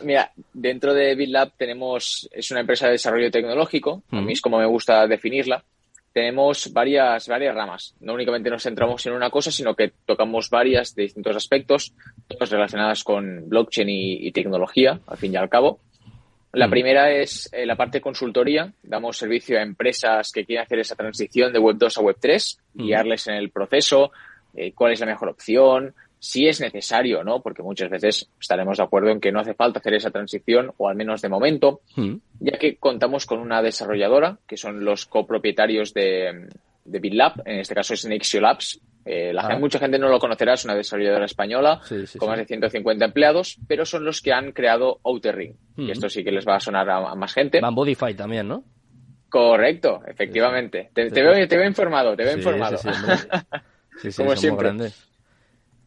Mira, 0.02 0.32
dentro 0.52 0.92
de 0.92 1.14
BitLab 1.14 1.52
tenemos, 1.56 2.28
es 2.32 2.50
una 2.50 2.60
empresa 2.60 2.86
de 2.86 2.92
desarrollo 2.92 3.30
tecnológico, 3.30 4.02
a 4.10 4.20
mí 4.20 4.32
es 4.32 4.40
como 4.40 4.58
me 4.58 4.66
gusta 4.66 5.06
definirla. 5.06 5.62
Tenemos 6.12 6.72
varias, 6.72 7.28
varias 7.28 7.54
ramas. 7.54 7.94
No 8.00 8.14
únicamente 8.14 8.50
nos 8.50 8.62
centramos 8.64 9.06
en 9.06 9.12
una 9.12 9.30
cosa, 9.30 9.52
sino 9.52 9.76
que 9.76 9.92
tocamos 10.04 10.50
varias 10.50 10.94
de 10.96 11.02
distintos 11.04 11.36
aspectos, 11.36 11.92
todas 12.26 12.50
relacionadas 12.50 13.04
con 13.04 13.48
blockchain 13.48 13.88
y, 13.88 14.26
y 14.26 14.32
tecnología, 14.32 14.98
al 15.06 15.16
fin 15.16 15.34
y 15.34 15.36
al 15.36 15.48
cabo. 15.48 15.80
La 16.52 16.68
primera 16.68 17.12
es 17.12 17.48
eh, 17.52 17.66
la 17.66 17.76
parte 17.76 17.98
de 17.98 18.02
consultoría. 18.02 18.72
Damos 18.82 19.18
servicio 19.18 19.58
a 19.58 19.62
empresas 19.62 20.32
que 20.32 20.44
quieren 20.44 20.64
hacer 20.64 20.80
esa 20.80 20.96
transición 20.96 21.52
de 21.52 21.58
Web 21.58 21.76
2 21.78 21.98
a 21.98 22.00
Web 22.00 22.16
3, 22.18 22.58
Ujú. 22.74 22.84
guiarles 22.86 23.28
en 23.28 23.34
el 23.34 23.50
proceso, 23.50 24.10
eh, 24.58 24.72
cuál 24.74 24.92
es 24.92 25.00
la 25.00 25.06
mejor 25.06 25.28
opción, 25.28 25.94
si 26.20 26.48
es 26.48 26.60
necesario, 26.60 27.22
¿no? 27.22 27.40
Porque 27.42 27.62
muchas 27.62 27.90
veces 27.90 28.28
estaremos 28.40 28.76
de 28.78 28.82
acuerdo 28.84 29.10
en 29.10 29.20
que 29.20 29.30
no 29.30 29.38
hace 29.40 29.54
falta 29.54 29.78
hacer 29.78 29.94
esa 29.94 30.10
transición, 30.10 30.72
o 30.76 30.88
al 30.88 30.96
menos 30.96 31.22
de 31.22 31.28
momento, 31.28 31.80
Mm. 31.96 32.14
ya 32.40 32.58
que 32.58 32.76
contamos 32.76 33.24
con 33.26 33.38
una 33.38 33.62
desarrolladora, 33.62 34.38
que 34.46 34.56
son 34.56 34.84
los 34.84 35.06
copropietarios 35.06 35.94
de, 35.94 36.48
de 36.84 36.98
BitLab, 36.98 37.42
en 37.44 37.60
este 37.60 37.74
caso 37.74 37.94
es 37.94 38.04
Nexio 38.04 38.40
Labs. 38.40 38.80
Eh, 39.04 39.32
la 39.32 39.42
Ah. 39.42 39.46
gente- 39.46 39.60
mucha 39.60 39.78
gente 39.78 39.98
no 39.98 40.08
lo 40.08 40.18
conocerá, 40.18 40.54
es 40.54 40.64
una 40.64 40.74
desarrolladora 40.74 41.24
española 41.24 41.80
Sí, 41.84 42.06
sí, 42.06 42.18
con 42.18 42.26
sí. 42.26 42.30
más 42.30 42.38
de 42.38 42.44
150 42.46 43.04
empleados, 43.06 43.58
pero 43.68 43.86
son 43.86 44.04
los 44.04 44.20
que 44.20 44.32
han 44.32 44.52
creado 44.52 44.98
Outer 45.04 45.34
Ring. 45.36 45.54
Y 45.76 45.90
esto 45.92 46.08
sí 46.10 46.24
que 46.24 46.32
les 46.32 46.46
va 46.46 46.56
a 46.56 46.60
sonar 46.60 46.90
a, 46.90 47.10
a 47.10 47.14
más 47.14 47.32
gente. 47.32 47.60
Bambodify 47.60 48.12
también, 48.14 48.48
¿no? 48.48 48.64
Correcto, 49.30 50.00
efectivamente. 50.06 50.90
Te, 50.92 51.04
veo, 51.10 51.46
te, 51.48 51.56
veo, 51.56 51.66
informado, 51.66 52.16
te 52.16 52.24
veo 52.24 52.36
informado. 52.36 52.78
Sí, 54.00 54.12
sí, 54.12 54.22
Como 54.22 54.36
siempre. 54.36 54.72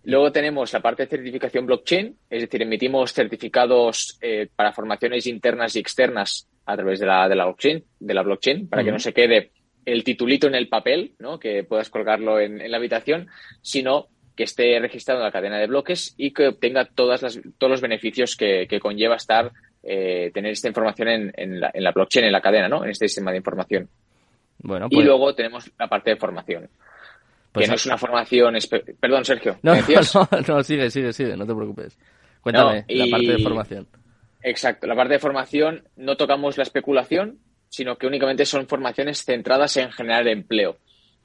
Luego 0.03 0.31
tenemos 0.31 0.73
la 0.73 0.79
parte 0.79 1.03
de 1.03 1.09
certificación 1.09 1.65
blockchain, 1.65 2.17
es 2.29 2.41
decir, 2.41 2.61
emitimos 2.61 3.13
certificados 3.13 4.17
eh, 4.21 4.49
para 4.55 4.73
formaciones 4.73 5.27
internas 5.27 5.75
y 5.75 5.79
externas 5.79 6.47
a 6.65 6.75
través 6.75 6.99
de 6.99 7.05
la, 7.05 7.29
de 7.29 7.35
la 7.35 7.45
blockchain, 7.45 7.83
de 7.99 8.13
la 8.13 8.23
blockchain, 8.23 8.67
para 8.67 8.83
que 8.83 8.91
no 8.91 8.99
se 8.99 9.13
quede 9.13 9.51
el 9.85 10.03
titulito 10.03 10.47
en 10.47 10.55
el 10.55 10.69
papel, 10.69 11.13
¿no? 11.19 11.39
que 11.39 11.63
puedas 11.63 11.89
colgarlo 11.89 12.39
en, 12.39 12.69
la 12.69 12.77
habitación, 12.77 13.27
sino 13.61 14.07
que 14.35 14.43
esté 14.43 14.79
registrado 14.79 15.19
en 15.19 15.25
la 15.25 15.31
cadena 15.31 15.59
de 15.59 15.67
bloques 15.67 16.15
y 16.17 16.31
que 16.31 16.47
obtenga 16.47 16.85
todas 16.85 17.21
las, 17.21 17.39
todos 17.57 17.71
los 17.71 17.81
beneficios 17.81 18.35
que, 18.35 18.67
conlleva 18.81 19.15
estar 19.15 19.51
eh, 19.83 20.31
tener 20.33 20.51
esta 20.51 20.67
información 20.67 21.07
en, 21.09 21.33
en, 21.35 21.59
la, 21.59 21.71
en, 21.73 21.83
la, 21.83 21.91
blockchain, 21.91 22.25
en 22.25 22.31
la 22.31 22.41
cadena, 22.41 22.69
¿no? 22.69 22.83
En 22.83 22.91
este 22.91 23.07
sistema 23.07 23.31
de 23.31 23.37
información. 23.37 23.89
Bueno, 24.59 24.87
Y 24.89 24.95
pues 24.95 25.05
luego 25.05 25.33
tenemos 25.33 25.71
la 25.77 25.87
parte 25.87 26.11
de 26.11 26.17
formación. 26.17 26.69
Pues 27.51 27.65
que 27.65 27.69
no 27.69 27.75
es 27.75 27.85
una 27.85 27.97
formación. 27.97 28.55
Perdón, 28.99 29.25
Sergio. 29.25 29.57
No, 29.63 29.73
no, 30.47 30.63
sigue, 30.63 30.89
sigue, 30.89 31.13
sigue, 31.13 31.35
no 31.35 31.45
te 31.45 31.53
preocupes. 31.53 31.97
Cuéntame, 32.41 32.85
la 32.87 33.05
parte 33.11 33.27
de 33.27 33.43
formación. 33.43 33.87
Exacto, 34.43 34.87
la 34.87 34.95
parte 34.95 35.13
de 35.13 35.19
formación 35.19 35.83
no 35.97 36.17
tocamos 36.17 36.57
la 36.57 36.63
especulación, 36.63 37.37
sino 37.69 37.97
que 37.97 38.07
únicamente 38.07 38.45
son 38.45 38.67
formaciones 38.67 39.23
centradas 39.23 39.77
en 39.77 39.91
generar 39.91 40.27
empleo. 40.27 40.77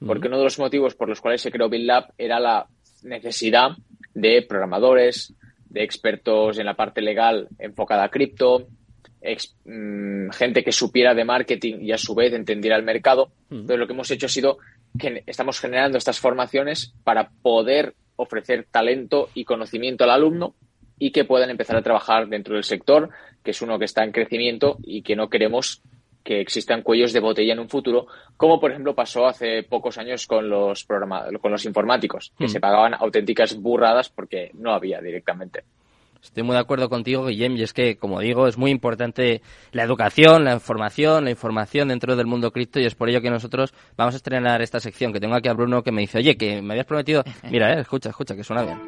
Porque 0.05 0.27
uno 0.27 0.37
de 0.37 0.43
los 0.43 0.59
motivos 0.59 0.93
por 0.93 1.09
los 1.09 1.19
cuales 1.19 1.41
se 1.41 1.51
creó 1.51 1.69
BuildLab 1.69 2.13
era 2.19 2.39
la 2.39 2.67
necesidad 3.01 3.71
de 4.13 4.43
programadores, 4.47 5.33
de 5.69 5.83
expertos 5.83 6.59
en 6.59 6.65
la 6.65 6.75
parte 6.75 7.01
legal 7.01 7.47
enfocada 7.57 8.03
a 8.03 8.09
cripto, 8.09 8.67
mm, 9.65 10.29
gente 10.29 10.63
que 10.63 10.71
supiera 10.71 11.15
de 11.15 11.25
marketing 11.25 11.79
y 11.81 11.91
a 11.91 11.97
su 11.97 12.13
vez 12.13 12.31
entendiera 12.33 12.77
el 12.77 12.83
mercado. 12.83 13.31
Entonces 13.49 13.79
lo 13.79 13.87
que 13.87 13.93
hemos 13.93 14.11
hecho 14.11 14.27
ha 14.27 14.29
sido 14.29 14.59
estamos 15.25 15.59
generando 15.59 15.97
estas 15.97 16.19
formaciones 16.19 16.93
para 17.03 17.29
poder 17.41 17.95
ofrecer 18.15 18.65
talento 18.69 19.29
y 19.33 19.45
conocimiento 19.45 20.03
al 20.03 20.11
alumno 20.11 20.55
y 20.99 21.11
que 21.11 21.25
puedan 21.25 21.49
empezar 21.49 21.75
a 21.77 21.83
trabajar 21.83 22.27
dentro 22.27 22.55
del 22.55 22.63
sector, 22.63 23.09
que 23.43 23.51
es 23.51 23.61
uno 23.61 23.77
que 23.77 23.85
está 23.85 24.03
en 24.03 24.11
crecimiento 24.11 24.77
y 24.83 25.03
que 25.03 25.15
no 25.15 25.29
queremos 25.29 25.81
que 26.23 26.41
existan 26.41 26.81
cuellos 26.81 27.13
de 27.13 27.21
botella 27.21 27.53
en 27.53 27.59
un 27.59 27.69
futuro, 27.69 28.07
como 28.35 28.59
por 28.59 28.71
ejemplo 28.71 28.93
pasó 28.93 29.27
hace 29.27 29.63
pocos 29.63 29.97
años 29.97 30.27
con 30.27 30.49
los 30.49 30.85
con 30.85 31.51
los 31.51 31.63
informáticos, 31.63 32.33
que 32.37 32.49
se 32.49 32.59
pagaban 32.59 32.95
auténticas 32.95 33.55
burradas 33.55 34.09
porque 34.09 34.51
no 34.55 34.73
había 34.73 34.99
directamente. 34.99 35.63
Estoy 36.23 36.43
muy 36.43 36.53
de 36.53 36.61
acuerdo 36.61 36.89
contigo, 36.89 37.25
Guillem, 37.25 37.57
y 37.57 37.63
es 37.63 37.73
que, 37.73 37.97
como 37.97 38.19
digo, 38.19 38.47
es 38.47 38.57
muy 38.57 38.71
importante 38.71 39.41
la 39.71 39.83
educación, 39.83 40.43
la 40.43 40.53
información, 40.53 41.25
la 41.25 41.31
información 41.31 41.87
dentro 41.89 42.15
del 42.15 42.27
mundo 42.27 42.51
cripto, 42.51 42.79
y 42.79 42.85
es 42.85 42.95
por 42.95 43.09
ello 43.09 43.21
que 43.21 43.29
nosotros 43.29 43.73
vamos 43.95 44.13
a 44.13 44.17
estrenar 44.17 44.61
esta 44.61 44.79
sección, 44.79 45.13
que 45.13 45.19
tengo 45.19 45.35
aquí 45.35 45.49
a 45.49 45.53
Bruno 45.53 45.83
que 45.83 45.91
me 45.91 46.01
dice, 46.01 46.19
oye, 46.19 46.35
que 46.37 46.61
me 46.61 46.73
habías 46.73 46.85
prometido... 46.85 47.23
Mira, 47.49 47.73
eh, 47.73 47.81
escucha, 47.81 48.09
escucha, 48.09 48.35
que 48.35 48.43
suena 48.43 48.63
bien. 48.63 48.79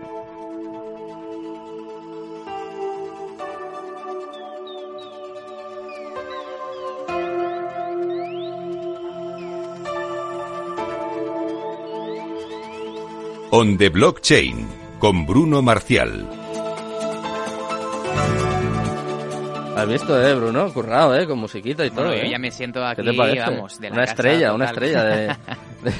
On 13.51 13.77
the 13.77 13.89
Blockchain, 13.89 14.67
con 15.00 15.25
Bruno 15.25 15.63
Marcial. 15.63 16.38
Has 19.79 19.88
visto, 19.88 20.21
eh, 20.21 20.36
Bruno? 20.36 20.74
Currado, 20.74 21.15
eh, 21.15 21.25
con 21.25 21.39
musiquita 21.39 21.86
y 21.86 21.91
todo. 21.91 22.07
yo 22.07 22.21
¿eh? 22.21 22.29
ya 22.29 22.38
me 22.38 22.51
siento 22.51 22.86
aquí, 22.86 23.01
vamos, 23.15 23.79
de 23.79 23.89
Una 23.91 24.03
estrella, 24.03 24.53
una 24.53 24.65
estrella 24.65 25.03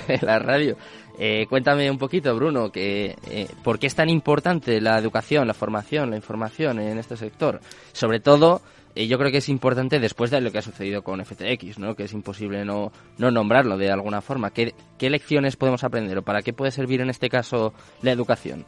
de, 0.08 0.20
la 0.22 0.40
radio. 0.40 0.76
Eh, 1.18 1.48
cuéntame 1.50 1.92
un 1.92 1.98
poquito, 1.98 2.34
Bruno, 2.34 2.72
que, 2.72 3.16
eh, 3.30 3.48
¿por 3.64 3.78
qué 3.78 3.88
es 3.88 3.96
tan 3.96 4.10
importante 4.10 4.80
la 4.80 4.98
educación, 4.98 5.48
la 5.48 5.54
formación, 5.54 6.10
la 6.10 6.16
información 6.16 6.80
en 6.80 6.98
este 6.98 7.18
sector? 7.18 7.60
Sobre 7.92 8.22
todo, 8.22 8.62
eh, 8.96 9.08
yo 9.08 9.18
creo 9.18 9.32
que 9.32 9.40
es 9.40 9.50
importante 9.50 10.00
después 10.00 10.32
de 10.32 10.42
lo 10.42 10.52
que 10.52 10.60
ha 10.60 10.62
sucedido 10.62 11.02
con 11.02 11.24
FTX, 11.24 11.78
¿no? 11.78 11.96
que 11.96 12.04
es 12.04 12.14
imposible 12.14 12.64
no, 12.66 12.92
no 13.18 13.32
nombrarlo 13.32 13.78
de 13.78 13.92
alguna 13.92 14.22
forma. 14.22 14.52
¿Qué, 14.52 14.74
¿Qué 14.98 15.10
lecciones 15.10 15.58
podemos 15.58 15.84
aprender 15.84 16.18
o 16.18 16.22
para 16.22 16.42
qué 16.42 16.54
puede 16.54 16.72
servir 16.72 17.02
en 17.02 17.10
este 17.10 17.30
caso 17.30 17.74
la 18.02 18.12
educación? 18.12 18.66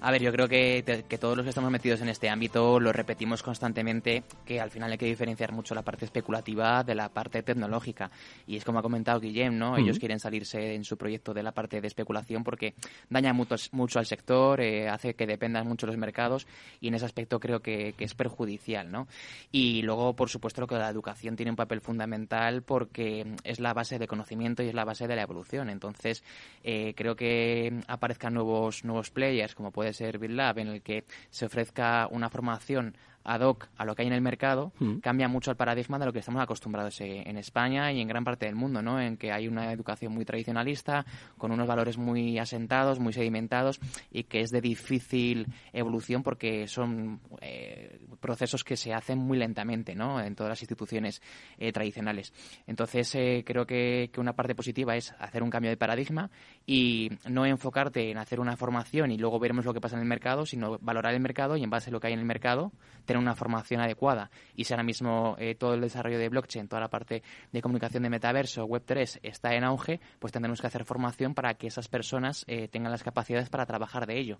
A 0.00 0.12
ver, 0.12 0.22
yo 0.22 0.30
creo 0.30 0.46
que, 0.46 1.04
que, 1.08 1.18
todos 1.18 1.36
los 1.36 1.42
que 1.42 1.48
estamos 1.48 1.72
metidos 1.72 2.00
en 2.00 2.08
este 2.08 2.28
ámbito 2.28 2.78
lo 2.78 2.92
repetimos 2.92 3.42
constantemente, 3.42 4.22
que 4.46 4.60
al 4.60 4.70
final 4.70 4.92
hay 4.92 4.98
que 4.98 5.06
diferenciar 5.06 5.50
mucho 5.50 5.74
la 5.74 5.82
parte 5.82 6.04
especulativa 6.04 6.84
de 6.84 6.94
la 6.94 7.08
parte 7.08 7.42
tecnológica. 7.42 8.08
Y 8.46 8.56
es 8.56 8.64
como 8.64 8.78
ha 8.78 8.82
comentado 8.82 9.18
Guillem, 9.18 9.58
¿no? 9.58 9.76
Ellos 9.76 9.98
quieren 9.98 10.20
salirse 10.20 10.76
en 10.76 10.84
su 10.84 10.96
proyecto 10.96 11.34
de 11.34 11.42
la 11.42 11.50
parte 11.50 11.80
de 11.80 11.88
especulación 11.88 12.44
porque 12.44 12.74
daña 13.10 13.32
mucho, 13.32 13.56
mucho 13.72 13.98
al 13.98 14.06
sector, 14.06 14.60
eh, 14.60 14.88
hace 14.88 15.14
que 15.14 15.26
dependan 15.26 15.66
mucho 15.66 15.88
los 15.88 15.96
mercados 15.96 16.46
y 16.80 16.88
en 16.88 16.94
ese 16.94 17.04
aspecto 17.04 17.40
creo 17.40 17.60
que, 17.60 17.94
es 17.98 18.14
perjudicial, 18.14 18.92
¿no? 18.92 19.08
Y 19.50 19.82
luego, 19.82 20.14
por 20.14 20.28
supuesto, 20.30 20.60
lo 20.60 20.68
que 20.68 20.76
la 20.76 20.88
educación 20.88 21.34
tiene 21.34 21.50
un 21.50 21.56
papel 21.56 21.80
fundamental 21.80 22.62
porque 22.62 23.26
es 23.42 23.58
la 23.58 23.74
base 23.74 23.98
de 23.98 24.06
conocimiento 24.06 24.62
y 24.62 24.68
es 24.68 24.74
la 24.74 24.84
base 24.84 25.08
de 25.08 25.16
la 25.16 25.22
evolución. 25.22 25.68
Entonces, 25.70 26.22
eh, 26.62 26.94
creo 26.96 27.16
que 27.16 27.80
aparezcan 27.88 28.34
nuevos, 28.34 28.84
nuevos 28.84 29.10
players, 29.10 29.56
como 29.56 29.72
puede 29.72 29.87
ser 29.92 30.18
BitLab, 30.18 30.58
en 30.58 30.68
el 30.68 30.82
que 30.82 31.04
se 31.30 31.46
ofrezca 31.46 32.08
una 32.10 32.28
formación 32.28 32.96
ad 33.28 33.42
hoc 33.42 33.68
a 33.76 33.84
lo 33.84 33.94
que 33.94 34.02
hay 34.02 34.08
en 34.08 34.14
el 34.14 34.22
mercado, 34.22 34.72
mm. 34.78 34.98
cambia 34.98 35.28
mucho 35.28 35.50
el 35.50 35.56
paradigma 35.56 35.98
de 35.98 36.06
lo 36.06 36.12
que 36.12 36.20
estamos 36.20 36.42
acostumbrados 36.42 37.00
en 37.00 37.36
España 37.36 37.92
y 37.92 38.00
en 38.00 38.08
gran 38.08 38.24
parte 38.24 38.46
del 38.46 38.54
mundo, 38.54 38.80
¿no? 38.80 39.00
En 39.00 39.18
que 39.18 39.32
hay 39.32 39.46
una 39.46 39.70
educación 39.72 40.12
muy 40.12 40.24
tradicionalista, 40.24 41.04
con 41.36 41.52
unos 41.52 41.66
valores 41.66 41.98
muy 41.98 42.38
asentados, 42.38 42.98
muy 42.98 43.12
sedimentados 43.12 43.80
y 44.10 44.24
que 44.24 44.40
es 44.40 44.50
de 44.50 44.62
difícil 44.62 45.46
evolución 45.72 46.22
porque 46.22 46.66
son 46.68 47.20
eh, 47.42 48.00
procesos 48.20 48.64
que 48.64 48.76
se 48.76 48.92
hacen 48.92 49.18
muy 49.18 49.38
lentamente, 49.38 49.94
¿no? 49.94 50.20
En 50.20 50.34
todas 50.34 50.50
las 50.50 50.62
instituciones 50.62 51.22
eh, 51.58 51.72
tradicionales. 51.72 52.32
Entonces, 52.66 53.16
creo 53.44 53.66
que, 53.66 54.10
que 54.12 54.20
una 54.20 54.34
parte 54.34 54.54
positiva 54.54 54.96
es 54.96 55.12
hacer 55.18 55.42
un 55.42 55.50
cambio 55.50 55.70
de 55.70 55.76
paradigma 55.76 56.30
y 56.66 57.10
no 57.28 57.46
enfocarte 57.46 58.10
en 58.10 58.18
hacer 58.18 58.40
una 58.40 58.56
formación 58.56 59.10
y 59.10 59.18
luego 59.18 59.38
veremos 59.38 59.64
lo 59.64 59.74
que 59.74 59.80
pasa 59.80 59.96
en 59.96 60.02
el 60.02 60.08
mercado, 60.08 60.46
sino 60.46 60.78
valorar 60.78 61.14
el 61.14 61.20
mercado 61.20 61.56
y 61.56 61.62
en 61.62 61.70
base 61.70 61.90
a 61.90 61.92
lo 61.92 62.00
que 62.00 62.08
hay 62.08 62.12
en 62.12 62.20
el 62.20 62.24
mercado, 62.24 62.72
tener 63.04 63.20
una 63.20 63.34
formación 63.34 63.80
adecuada. 63.80 64.30
Y 64.54 64.64
si 64.64 64.72
ahora 64.72 64.82
mismo 64.82 65.36
eh, 65.38 65.54
todo 65.54 65.74
el 65.74 65.80
desarrollo 65.80 66.18
de 66.18 66.28
blockchain, 66.28 66.68
toda 66.68 66.80
la 66.80 66.88
parte 66.88 67.22
de 67.52 67.62
comunicación 67.62 68.02
de 68.02 68.10
metaverso, 68.10 68.66
Web3 68.66 69.20
está 69.22 69.54
en 69.54 69.64
auge, 69.64 70.00
pues 70.18 70.32
tendremos 70.32 70.60
que 70.60 70.66
hacer 70.66 70.84
formación 70.84 71.34
para 71.34 71.54
que 71.54 71.66
esas 71.66 71.88
personas 71.88 72.44
eh, 72.48 72.68
tengan 72.68 72.92
las 72.92 73.02
capacidades 73.02 73.48
para 73.48 73.66
trabajar 73.66 74.06
de 74.06 74.18
ello. 74.18 74.38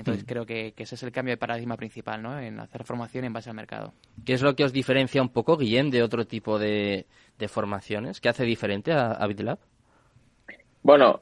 Entonces 0.00 0.24
mm. 0.24 0.26
creo 0.26 0.46
que, 0.46 0.74
ese 0.76 0.94
es 0.94 1.02
el 1.02 1.12
cambio 1.12 1.32
de 1.32 1.38
paradigma 1.38 1.76
principal, 1.76 2.22
¿no? 2.22 2.38
En 2.38 2.58
hacer 2.58 2.84
formación 2.84 3.24
en 3.24 3.32
base 3.32 3.50
al 3.50 3.56
mercado. 3.56 3.92
¿Qué 4.24 4.32
es 4.32 4.42
lo 4.42 4.56
que 4.56 4.64
os 4.64 4.72
diferencia 4.72 5.22
un 5.22 5.28
poco, 5.28 5.56
Guillem, 5.56 5.90
de 5.90 6.02
otro 6.02 6.26
tipo 6.26 6.58
de, 6.58 7.06
formaciones? 7.48 8.20
¿Qué 8.20 8.28
hace 8.28 8.44
diferente 8.44 8.92
a, 8.92 9.12
a 9.12 9.26
BitLab? 9.26 9.58
Bueno, 10.82 11.20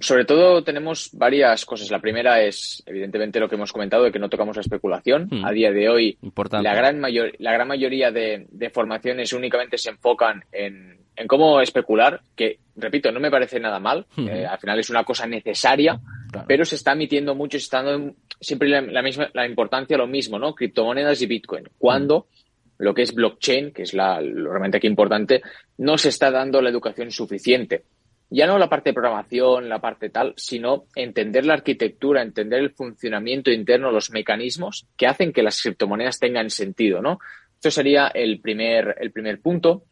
sobre 0.00 0.24
todo 0.24 0.62
tenemos 0.62 1.10
varias 1.12 1.64
cosas. 1.64 1.90
La 1.90 2.00
primera 2.00 2.42
es, 2.42 2.82
evidentemente, 2.86 3.38
lo 3.38 3.48
que 3.48 3.54
hemos 3.54 3.72
comentado 3.72 4.04
de 4.04 4.12
que 4.12 4.18
no 4.18 4.28
tocamos 4.28 4.56
la 4.56 4.62
especulación. 4.62 5.28
Hmm. 5.30 5.44
A 5.44 5.52
día 5.52 5.70
de 5.70 5.88
hoy, 5.88 6.18
la 6.50 6.74
gran, 6.74 6.98
mayor, 6.98 7.32
la 7.38 7.52
gran 7.52 7.68
mayoría 7.68 8.10
de, 8.10 8.46
formaciones 8.72 9.32
únicamente 9.32 9.78
se 9.78 9.90
enfocan 9.90 10.44
en, 10.50 10.98
cómo 11.26 11.60
especular, 11.60 12.20
que, 12.34 12.58
repito, 12.74 13.12
no 13.12 13.20
me 13.20 13.30
parece 13.30 13.60
nada 13.60 13.78
mal. 13.78 14.06
Eh, 14.18 14.44
al 14.44 14.58
final 14.58 14.78
es 14.78 14.90
una 14.90 15.04
cosa 15.04 15.26
necesaria, 15.26 16.00
pero 16.46 16.64
se 16.64 16.76
está 16.76 16.92
emitiendo 16.92 17.34
mucho, 17.34 17.58
se 17.58 17.64
está 17.64 17.82
dando 17.82 18.14
siempre 18.40 18.68
la, 18.68 19.02
misma, 19.02 19.30
la 19.32 19.46
importancia 19.46 19.96
lo 19.96 20.06
mismo, 20.06 20.38
¿no? 20.38 20.54
Criptomonedas 20.54 21.20
y 21.22 21.26
Bitcoin. 21.26 21.68
Cuando 21.78 22.26
hmm. 22.28 22.82
lo 22.82 22.94
que 22.94 23.02
es 23.02 23.14
blockchain, 23.14 23.72
que 23.72 23.82
es 23.82 23.94
la, 23.94 24.20
lo 24.20 24.50
realmente 24.50 24.78
aquí 24.78 24.86
importante, 24.86 25.42
no 25.78 25.98
se 25.98 26.10
está 26.10 26.30
dando 26.30 26.60
la 26.60 26.70
educación 26.70 27.10
suficiente 27.10 27.84
ya 28.28 28.46
no 28.46 28.58
la 28.58 28.68
parte 28.68 28.90
de 28.90 28.94
programación, 28.94 29.68
la 29.68 29.80
parte 29.80 30.10
tal, 30.10 30.34
sino 30.36 30.86
entender 30.94 31.46
la 31.46 31.54
arquitectura, 31.54 32.22
entender 32.22 32.60
el 32.60 32.72
funcionamiento 32.72 33.50
interno, 33.50 33.92
los 33.92 34.10
mecanismos 34.10 34.86
que 34.96 35.06
hacen 35.06 35.32
que 35.32 35.42
las 35.42 35.60
criptomonedas 35.62 36.18
tengan 36.18 36.50
sentido, 36.50 37.00
¿no? 37.00 37.18
Esto 37.54 37.70
sería 37.70 38.08
el 38.08 38.40
primer, 38.40 38.96
el 39.00 39.12
primer 39.12 39.40
punto. 39.40 39.84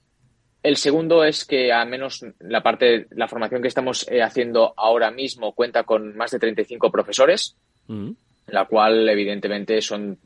El 0.64 0.78
segundo 0.78 1.24
es 1.24 1.44
que 1.44 1.70
al 1.70 1.90
menos 1.90 2.24
la 2.40 2.62
parte, 2.62 3.06
la 3.10 3.28
formación 3.28 3.60
que 3.60 3.68
estamos 3.68 4.08
eh, 4.10 4.22
haciendo 4.22 4.72
ahora 4.78 5.10
mismo 5.10 5.52
cuenta 5.52 5.82
con 5.82 6.16
más 6.16 6.30
de 6.30 6.38
35 6.38 6.90
profesores, 6.90 7.54
mm. 7.86 8.10
la 8.46 8.64
cual 8.64 9.06
evidentemente 9.06 9.82
son, 9.82 10.18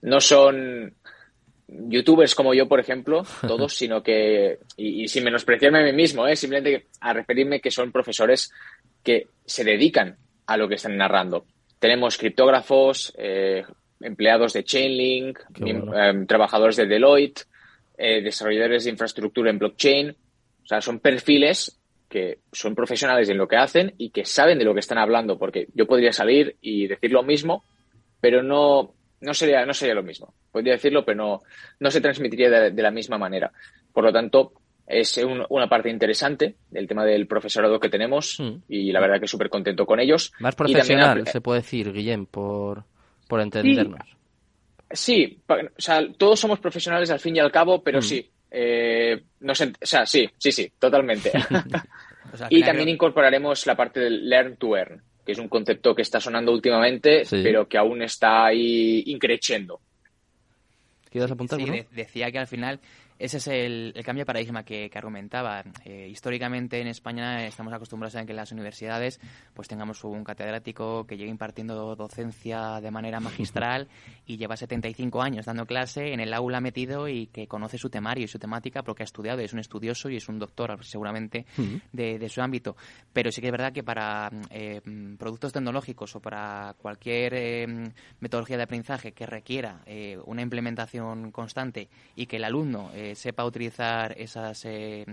no 0.00 0.22
son 0.22 0.94
youtubers 1.68 2.34
como 2.34 2.54
yo, 2.54 2.66
por 2.66 2.80
ejemplo, 2.80 3.26
todos, 3.46 3.74
sino 3.74 4.02
que, 4.02 4.58
y, 4.78 5.06
sin 5.06 5.22
menospreciarme 5.22 5.80
a 5.80 5.84
mí 5.84 5.92
mismo, 5.92 6.26
¿eh? 6.26 6.34
simplemente 6.34 6.86
a 7.02 7.12
referirme 7.12 7.60
que 7.60 7.70
son 7.70 7.92
profesores 7.92 8.50
que 9.02 9.28
se 9.44 9.64
dedican 9.64 10.16
a 10.46 10.56
lo 10.56 10.66
que 10.66 10.76
están 10.76 10.96
narrando. 10.96 11.44
Tenemos 11.78 12.16
criptógrafos, 12.16 13.12
eh, 13.18 13.64
empleados 14.00 14.54
de 14.54 14.64
Chainlink, 14.64 15.40
em, 15.60 16.26
trabajadores 16.26 16.76
de 16.76 16.86
Deloitte, 16.86 17.42
eh, 17.96 18.22
desarrolladores 18.22 18.84
de 18.84 18.90
infraestructura 18.90 19.50
en 19.50 19.58
blockchain, 19.58 20.10
O 20.10 20.66
sea, 20.66 20.80
son 20.80 20.98
perfiles 20.98 21.78
que 22.08 22.38
son 22.52 22.74
profesionales 22.74 23.28
en 23.28 23.38
lo 23.38 23.48
que 23.48 23.56
hacen 23.56 23.94
y 23.98 24.10
que 24.10 24.24
saben 24.24 24.58
de 24.58 24.64
lo 24.64 24.72
que 24.72 24.80
están 24.80 24.98
hablando, 24.98 25.38
porque 25.38 25.66
yo 25.74 25.86
podría 25.86 26.12
salir 26.12 26.56
y 26.60 26.86
decir 26.86 27.10
lo 27.10 27.22
mismo, 27.22 27.64
pero 28.20 28.42
no, 28.42 28.94
no, 29.20 29.34
sería, 29.34 29.66
no 29.66 29.74
sería 29.74 29.94
lo 29.94 30.02
mismo. 30.02 30.32
Podría 30.52 30.74
decirlo, 30.74 31.04
pero 31.04 31.16
no, 31.16 31.42
no 31.80 31.90
se 31.90 32.00
transmitiría 32.00 32.70
de, 32.70 32.82
la 32.82 32.90
misma 32.90 33.18
manera. 33.18 33.52
Por 33.92 34.04
lo 34.04 34.12
tanto, 34.12 34.52
es 34.86 35.20
una 35.48 35.68
parte 35.68 35.90
interesante 35.90 36.56
del 36.70 36.86
tema 36.86 37.04
del 37.04 37.26
profesorado 37.26 37.80
que 37.80 37.88
tenemos 37.88 38.38
hmm. 38.38 38.62
y 38.68 38.92
la 38.92 39.00
verdad 39.00 39.20
que 39.20 39.26
súper 39.26 39.50
contento 39.50 39.84
con 39.84 39.98
ellos. 39.98 40.32
Más 40.38 40.54
profesional, 40.54 41.26
se 41.26 41.40
puede 41.40 41.60
decir, 41.60 41.92
Guillem, 41.92 42.26
por, 42.26 42.84
por 43.28 43.40
entendernos. 43.40 44.06
Sí, 44.08 44.16
o 44.90 45.80
sea, 45.80 46.00
todos 46.16 46.38
somos 46.38 46.60
profesionales 46.60 47.10
al 47.10 47.20
fin 47.20 47.36
y 47.36 47.40
al 47.40 47.52
cabo, 47.52 47.82
pero 47.82 47.98
hmm. 47.98 48.02
sí. 48.02 48.30
Eh, 48.56 49.20
no 49.40 49.52
o 49.52 49.54
sea, 49.54 50.06
sí, 50.06 50.28
sí, 50.38 50.52
sí, 50.52 50.72
totalmente. 50.78 51.32
y 52.50 52.62
también 52.62 52.88
incorporaremos 52.88 53.66
la 53.66 53.76
parte 53.76 54.00
del 54.00 54.28
learn 54.28 54.56
to 54.56 54.76
earn, 54.76 55.02
que 55.24 55.32
es 55.32 55.38
un 55.38 55.48
concepto 55.48 55.94
que 55.94 56.02
está 56.02 56.20
sonando 56.20 56.52
últimamente, 56.52 57.24
pero 57.28 57.68
que 57.68 57.78
aún 57.78 58.02
está 58.02 58.46
ahí 58.46 59.02
increciendo. 59.06 59.80
¿Quieres 61.10 61.30
apuntar? 61.30 61.60
Sí, 61.60 61.86
decía 61.92 62.30
que 62.30 62.38
al 62.38 62.46
final 62.46 62.80
ese 63.18 63.36
es 63.36 63.46
el, 63.46 63.94
cambio 64.04 64.22
de 64.22 64.26
paradigma 64.26 64.64
que, 64.64 64.90
argumentaba. 64.94 65.64
Eh, 65.84 66.08
históricamente 66.10 66.80
en 66.80 66.88
España 66.88 67.46
estamos 67.46 67.72
acostumbrados 67.72 68.16
a 68.16 68.24
que 68.24 68.32
en 68.32 68.36
las 68.36 68.52
universidades 68.52 69.20
pues 69.54 69.68
tengamos 69.68 70.02
un 70.04 70.24
catedrático 70.24 71.06
que 71.06 71.16
llegue 71.16 71.30
impartiendo 71.30 71.94
docencia 71.96 72.80
de 72.80 72.90
manera 72.90 73.20
magistral 73.20 73.88
y 74.26 74.36
lleva 74.36 74.56
75 74.56 75.22
años 75.22 75.46
dando 75.46 75.66
clase 75.66 76.12
en 76.12 76.20
el 76.20 76.32
aula 76.34 76.60
metido 76.60 77.08
y 77.08 77.26
que 77.26 77.46
conoce 77.46 77.78
su 77.78 77.88
temario 77.88 78.24
y 78.24 78.28
su 78.28 78.38
temática 78.38 78.82
porque 78.82 79.02
ha 79.02 79.04
estudiado, 79.04 79.40
es 79.40 79.52
un 79.52 79.60
estudioso 79.60 80.10
y 80.10 80.16
es 80.16 80.28
un 80.28 80.38
doctor 80.38 80.84
seguramente 80.84 81.46
de, 81.92 82.28
su 82.28 82.40
ámbito. 82.40 82.76
Pero 83.12 83.30
sí 83.30 83.40
que 83.40 83.48
es 83.48 83.52
verdad 83.52 83.72
que 83.72 83.82
para 83.82 84.30
eh, 84.50 84.80
productos 85.18 85.52
tecnológicos 85.52 86.16
o 86.16 86.20
para 86.20 86.74
cualquier 86.78 87.34
eh, 87.34 87.92
metodología 88.20 88.56
de 88.56 88.62
aprendizaje 88.64 89.12
que 89.12 89.26
requiera 89.26 89.82
una 90.24 90.42
implementación 90.42 91.30
constante 91.30 91.88
y 92.16 92.26
que 92.26 92.36
el 92.36 92.44
alumno 92.44 92.90
sepa 93.14 93.44
utilizar 93.44 94.14
esas, 94.18 94.64
eh, 94.64 95.04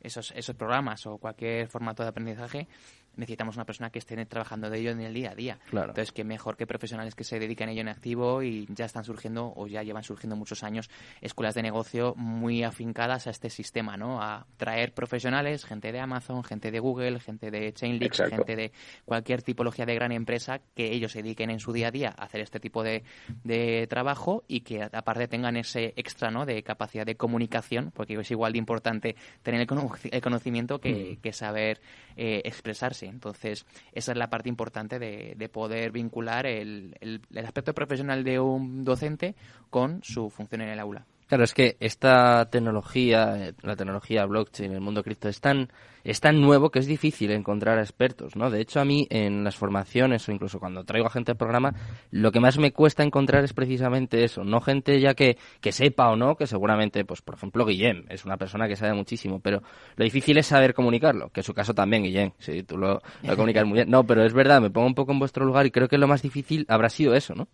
esos, 0.00 0.32
esos 0.36 0.54
programas 0.56 1.06
o 1.06 1.18
cualquier 1.18 1.68
formato 1.68 2.02
de 2.02 2.08
aprendizaje, 2.08 2.68
necesitamos 3.16 3.56
una 3.56 3.64
persona 3.64 3.90
que 3.90 3.98
esté 3.98 4.16
trabajando 4.26 4.70
de 4.70 4.78
ello 4.78 4.90
en 4.90 5.00
el 5.00 5.14
día 5.14 5.32
a 5.32 5.34
día. 5.34 5.58
Entonces, 5.72 6.12
que 6.12 6.24
mejor 6.24 6.56
que 6.56 6.66
profesionales 6.66 7.14
que 7.14 7.24
se 7.24 7.38
dedican 7.38 7.68
a 7.68 7.72
ello 7.72 7.80
en 7.80 7.88
activo 7.88 8.42
y 8.42 8.66
ya 8.70 8.84
están 8.84 9.04
surgiendo 9.04 9.52
o 9.56 9.66
ya 9.66 9.82
llevan 9.82 10.02
surgiendo 10.02 10.36
muchos 10.36 10.62
años 10.62 10.88
escuelas 11.20 11.54
de 11.54 11.62
negocio 11.62 12.14
muy 12.16 12.62
afincadas 12.62 13.26
a 13.26 13.30
este 13.30 13.50
sistema, 13.50 13.96
¿no? 13.96 14.22
A 14.22 14.46
traer 14.56 14.94
profesionales, 14.94 15.64
gente 15.64 15.92
de 15.92 16.00
Amazon, 16.00 16.44
gente 16.44 16.70
de 16.70 16.78
Google, 16.78 17.20
gente 17.20 17.50
de 17.50 17.72
Chainlink, 17.72 18.14
gente 18.14 18.56
de 18.56 18.72
cualquier 19.04 19.42
tipología 19.42 19.86
de 19.86 19.94
gran 19.94 20.12
empresa 20.12 20.60
que 20.74 20.92
ellos 20.92 21.12
se 21.12 21.22
dediquen 21.22 21.50
en 21.50 21.60
su 21.60 21.72
día 21.72 21.88
a 21.88 21.90
día 21.90 22.14
a 22.16 22.24
hacer 22.24 22.40
este 22.40 22.60
tipo 22.60 22.82
de, 22.82 23.04
de 23.44 23.86
trabajo 23.88 24.44
y 24.48 24.60
que 24.60 24.82
aparte 24.82 25.28
tengan 25.28 25.56
ese 25.56 25.92
extra, 25.96 26.30
¿no? 26.30 26.46
De 26.46 26.62
capacidad 26.62 27.06
de 27.06 27.16
comunicación, 27.16 27.92
porque 27.94 28.14
es 28.14 28.30
igual 28.30 28.52
de 28.52 28.58
importante 28.58 29.16
tener 29.42 29.60
el, 29.60 30.22
conocimiento 30.22 30.80
que, 30.80 31.16
mm. 31.16 31.22
que 31.22 31.32
saber 31.32 31.80
eh, 32.16 32.42
expresarse. 32.44 33.05
Entonces, 33.06 33.66
esa 33.92 34.12
es 34.12 34.18
la 34.18 34.30
parte 34.30 34.48
importante 34.48 34.98
de, 34.98 35.48
poder 35.48 35.92
vincular 35.92 36.46
el, 36.46 36.96
el 37.00 37.46
aspecto 37.46 37.72
profesional 37.72 38.24
de 38.24 38.40
un 38.40 38.84
docente 38.84 39.34
con 39.70 40.02
su 40.02 40.28
función 40.28 40.60
en 40.62 40.68
el 40.68 40.80
aula. 40.80 41.06
Claro, 41.26 41.42
es 41.42 41.54
que 41.54 41.76
esta 41.80 42.48
tecnología, 42.50 43.52
la 43.62 43.74
tecnología 43.74 44.24
blockchain, 44.26 44.72
el 44.72 44.80
mundo 44.80 45.02
cripto, 45.02 45.28
es 45.28 45.40
tan, 45.40 45.72
es 46.04 46.20
tan 46.20 46.40
nuevo 46.40 46.70
que 46.70 46.78
es 46.78 46.86
difícil 46.86 47.32
encontrar 47.32 47.80
expertos, 47.80 48.36
¿no? 48.36 48.48
De 48.48 48.60
hecho, 48.60 48.78
a 48.78 48.84
mí 48.84 49.08
en 49.10 49.42
las 49.42 49.56
formaciones 49.56 50.28
o 50.28 50.32
incluso 50.32 50.60
cuando 50.60 50.84
traigo 50.84 51.08
a 51.08 51.10
gente 51.10 51.32
al 51.32 51.36
programa, 51.36 51.74
lo 52.12 52.30
que 52.30 52.38
más 52.38 52.58
me 52.58 52.72
cuesta 52.72 53.02
encontrar 53.02 53.42
es 53.42 53.54
precisamente 53.54 54.22
eso, 54.22 54.44
no 54.44 54.60
gente 54.60 55.00
ya 55.00 55.14
que, 55.14 55.36
que 55.60 55.72
sepa 55.72 56.10
o 56.10 56.16
no, 56.16 56.36
que 56.36 56.46
seguramente, 56.46 57.04
pues 57.04 57.22
por 57.22 57.34
ejemplo, 57.34 57.66
Guillem 57.66 58.04
es 58.08 58.24
una 58.24 58.36
persona 58.36 58.68
que 58.68 58.76
sabe 58.76 58.94
muchísimo, 58.94 59.40
pero 59.40 59.64
lo 59.96 60.04
difícil 60.04 60.38
es 60.38 60.46
saber 60.46 60.74
comunicarlo, 60.74 61.30
que 61.30 61.40
en 61.40 61.44
su 61.44 61.54
caso 61.54 61.74
también, 61.74 62.04
Guillem, 62.04 62.30
sí, 62.38 62.62
tú 62.62 62.78
lo, 62.78 63.02
lo 63.24 63.34
comunicas 63.34 63.66
muy 63.66 63.74
bien. 63.74 63.90
No, 63.90 64.04
pero 64.04 64.24
es 64.24 64.32
verdad, 64.32 64.60
me 64.60 64.70
pongo 64.70 64.86
un 64.86 64.94
poco 64.94 65.10
en 65.10 65.18
vuestro 65.18 65.44
lugar 65.44 65.66
y 65.66 65.72
creo 65.72 65.88
que 65.88 65.98
lo 65.98 66.06
más 66.06 66.22
difícil 66.22 66.66
habrá 66.68 66.88
sido 66.88 67.16
eso, 67.16 67.34
¿no? 67.34 67.48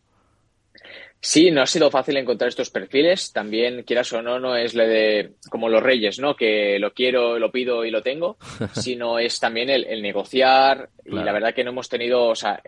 Sí, 1.24 1.52
no 1.52 1.62
ha 1.62 1.66
sido 1.66 1.88
fácil 1.88 2.16
encontrar 2.16 2.48
estos 2.48 2.70
perfiles. 2.70 3.32
También, 3.32 3.84
quieras 3.84 4.12
o 4.12 4.20
no, 4.20 4.40
no 4.40 4.56
es 4.56 4.72
de 4.72 5.34
como 5.48 5.68
los 5.68 5.80
reyes, 5.80 6.18
¿no? 6.18 6.34
Que 6.34 6.80
lo 6.80 6.92
quiero, 6.92 7.38
lo 7.38 7.52
pido 7.52 7.84
y 7.84 7.92
lo 7.92 8.02
tengo, 8.02 8.36
sino 8.74 9.20
es 9.20 9.38
también 9.38 9.70
el, 9.70 10.02
negociar. 10.02 10.90
Y 11.04 11.14
la 11.14 11.32
verdad 11.32 11.54
que 11.54 11.62
no 11.62 11.70
hemos 11.70 11.88
tenido, 11.88 12.26
o 12.26 12.34
sea, 12.34 12.60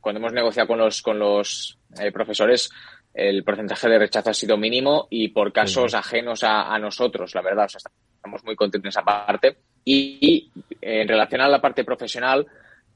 cuando 0.00 0.20
hemos 0.20 0.32
negociado 0.32 0.68
con 0.68 0.78
los, 0.78 1.02
con 1.02 1.18
los 1.18 1.76
eh, 1.98 2.12
profesores, 2.12 2.70
el 3.12 3.42
porcentaje 3.42 3.88
de 3.88 3.98
rechazo 3.98 4.30
ha 4.30 4.34
sido 4.34 4.56
mínimo 4.56 5.08
y 5.10 5.28
por 5.28 5.52
casos 5.52 5.94
ajenos 5.94 6.44
a, 6.44 6.78
nosotros, 6.78 7.34
la 7.34 7.42
verdad. 7.42 7.66
O 7.66 7.68
sea, 7.68 7.80
estamos 8.14 8.44
muy 8.44 8.54
contentos 8.54 8.86
en 8.86 8.88
esa 8.90 9.02
parte. 9.02 9.56
y 9.84 10.52
en 10.80 11.08
relación 11.08 11.40
a 11.40 11.48
la 11.48 11.60
parte 11.60 11.82
profesional, 11.82 12.46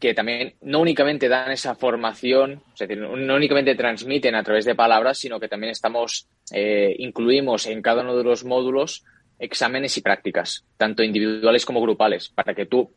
que 0.01 0.15
también 0.15 0.55
no 0.63 0.81
únicamente 0.81 1.29
dan 1.29 1.53
esa 1.53 1.75
formación, 1.75 2.63
es 2.73 2.79
decir, 2.81 2.99
no 2.99 3.35
únicamente 3.35 3.75
transmiten 3.75 4.35
a 4.35 4.43
través 4.43 4.65
de 4.65 4.75
palabras, 4.75 5.19
sino 5.19 5.39
que 5.39 5.47
también 5.47 5.71
estamos, 5.71 6.27
eh, 6.53 6.97
incluimos 6.99 7.67
en 7.67 7.83
cada 7.83 8.01
uno 8.01 8.17
de 8.17 8.25
los 8.25 8.45
módulos 8.45 9.05
exámenes 9.39 9.97
y 9.99 10.01
prácticas, 10.01 10.65
tanto 10.79 11.03
individuales 11.03 11.67
como 11.67 11.83
grupales, 11.83 12.31
para 12.31 12.55
que 12.55 12.65
tú, 12.65 12.91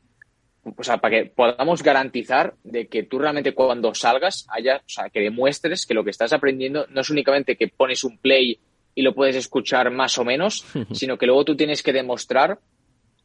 o 0.64 0.84
sea, 0.84 1.00
para 1.00 1.18
que 1.18 1.26
podamos 1.30 1.84
garantizar 1.84 2.56
de 2.64 2.88
que 2.88 3.04
tú 3.04 3.20
realmente 3.20 3.54
cuando 3.54 3.94
salgas 3.94 4.48
haya, 4.50 4.78
o 4.78 4.90
sea, 4.90 5.10
que 5.10 5.20
demuestres 5.20 5.86
que 5.86 5.94
lo 5.94 6.06
que 6.06 6.12
estás 6.12 6.32
aprendiendo 6.32 6.88
no 6.90 7.02
es 7.02 7.10
únicamente 7.10 7.58
que 7.58 7.68
pones 7.68 8.06
un 8.06 8.18
play 8.18 8.60
y 8.96 9.02
lo 9.02 9.14
puedes 9.14 9.36
escuchar 9.36 9.92
más 9.92 10.18
o 10.18 10.24
menos, 10.24 10.66
sino 10.94 11.18
que 11.18 11.26
luego 11.26 11.44
tú 11.44 11.58
tienes 11.58 11.84
que 11.84 11.92
demostrar 11.92 12.60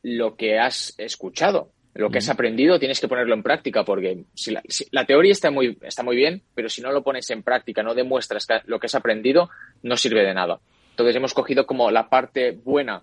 lo 0.02 0.36
que 0.36 0.58
has 0.58 0.94
escuchado 0.98 1.72
lo 1.98 2.11
que 2.11 2.18
has 2.18 2.28
aprendido 2.28 2.78
tienes 2.78 3.00
que 3.00 3.08
ponerlo 3.08 3.34
en 3.34 3.42
práctica, 3.42 3.84
porque 3.84 4.22
si 4.32 4.52
la, 4.52 5.04
teoría 5.04 5.32
está 5.32 5.50
muy, 5.50 5.76
está 5.82 6.04
muy 6.04 6.14
bien, 6.14 6.42
pero 6.54 6.68
si 6.68 6.80
no 6.80 6.92
lo 6.92 7.02
pones 7.02 7.28
en 7.30 7.42
práctica, 7.42 7.82
no 7.82 7.92
demuestras 7.92 8.46
lo 8.66 8.78
que 8.78 8.87
has 8.87 8.94
aprendido, 8.94 9.50
no 9.82 9.96
sirve 9.96 10.22
de 10.22 10.32
nada. 10.32 10.61
Entonces 10.90 11.16
hemos 11.16 11.34
cogido 11.34 11.66
como 11.66 11.90
la 11.90 12.08
parte 12.08 12.52
buena 12.52 13.02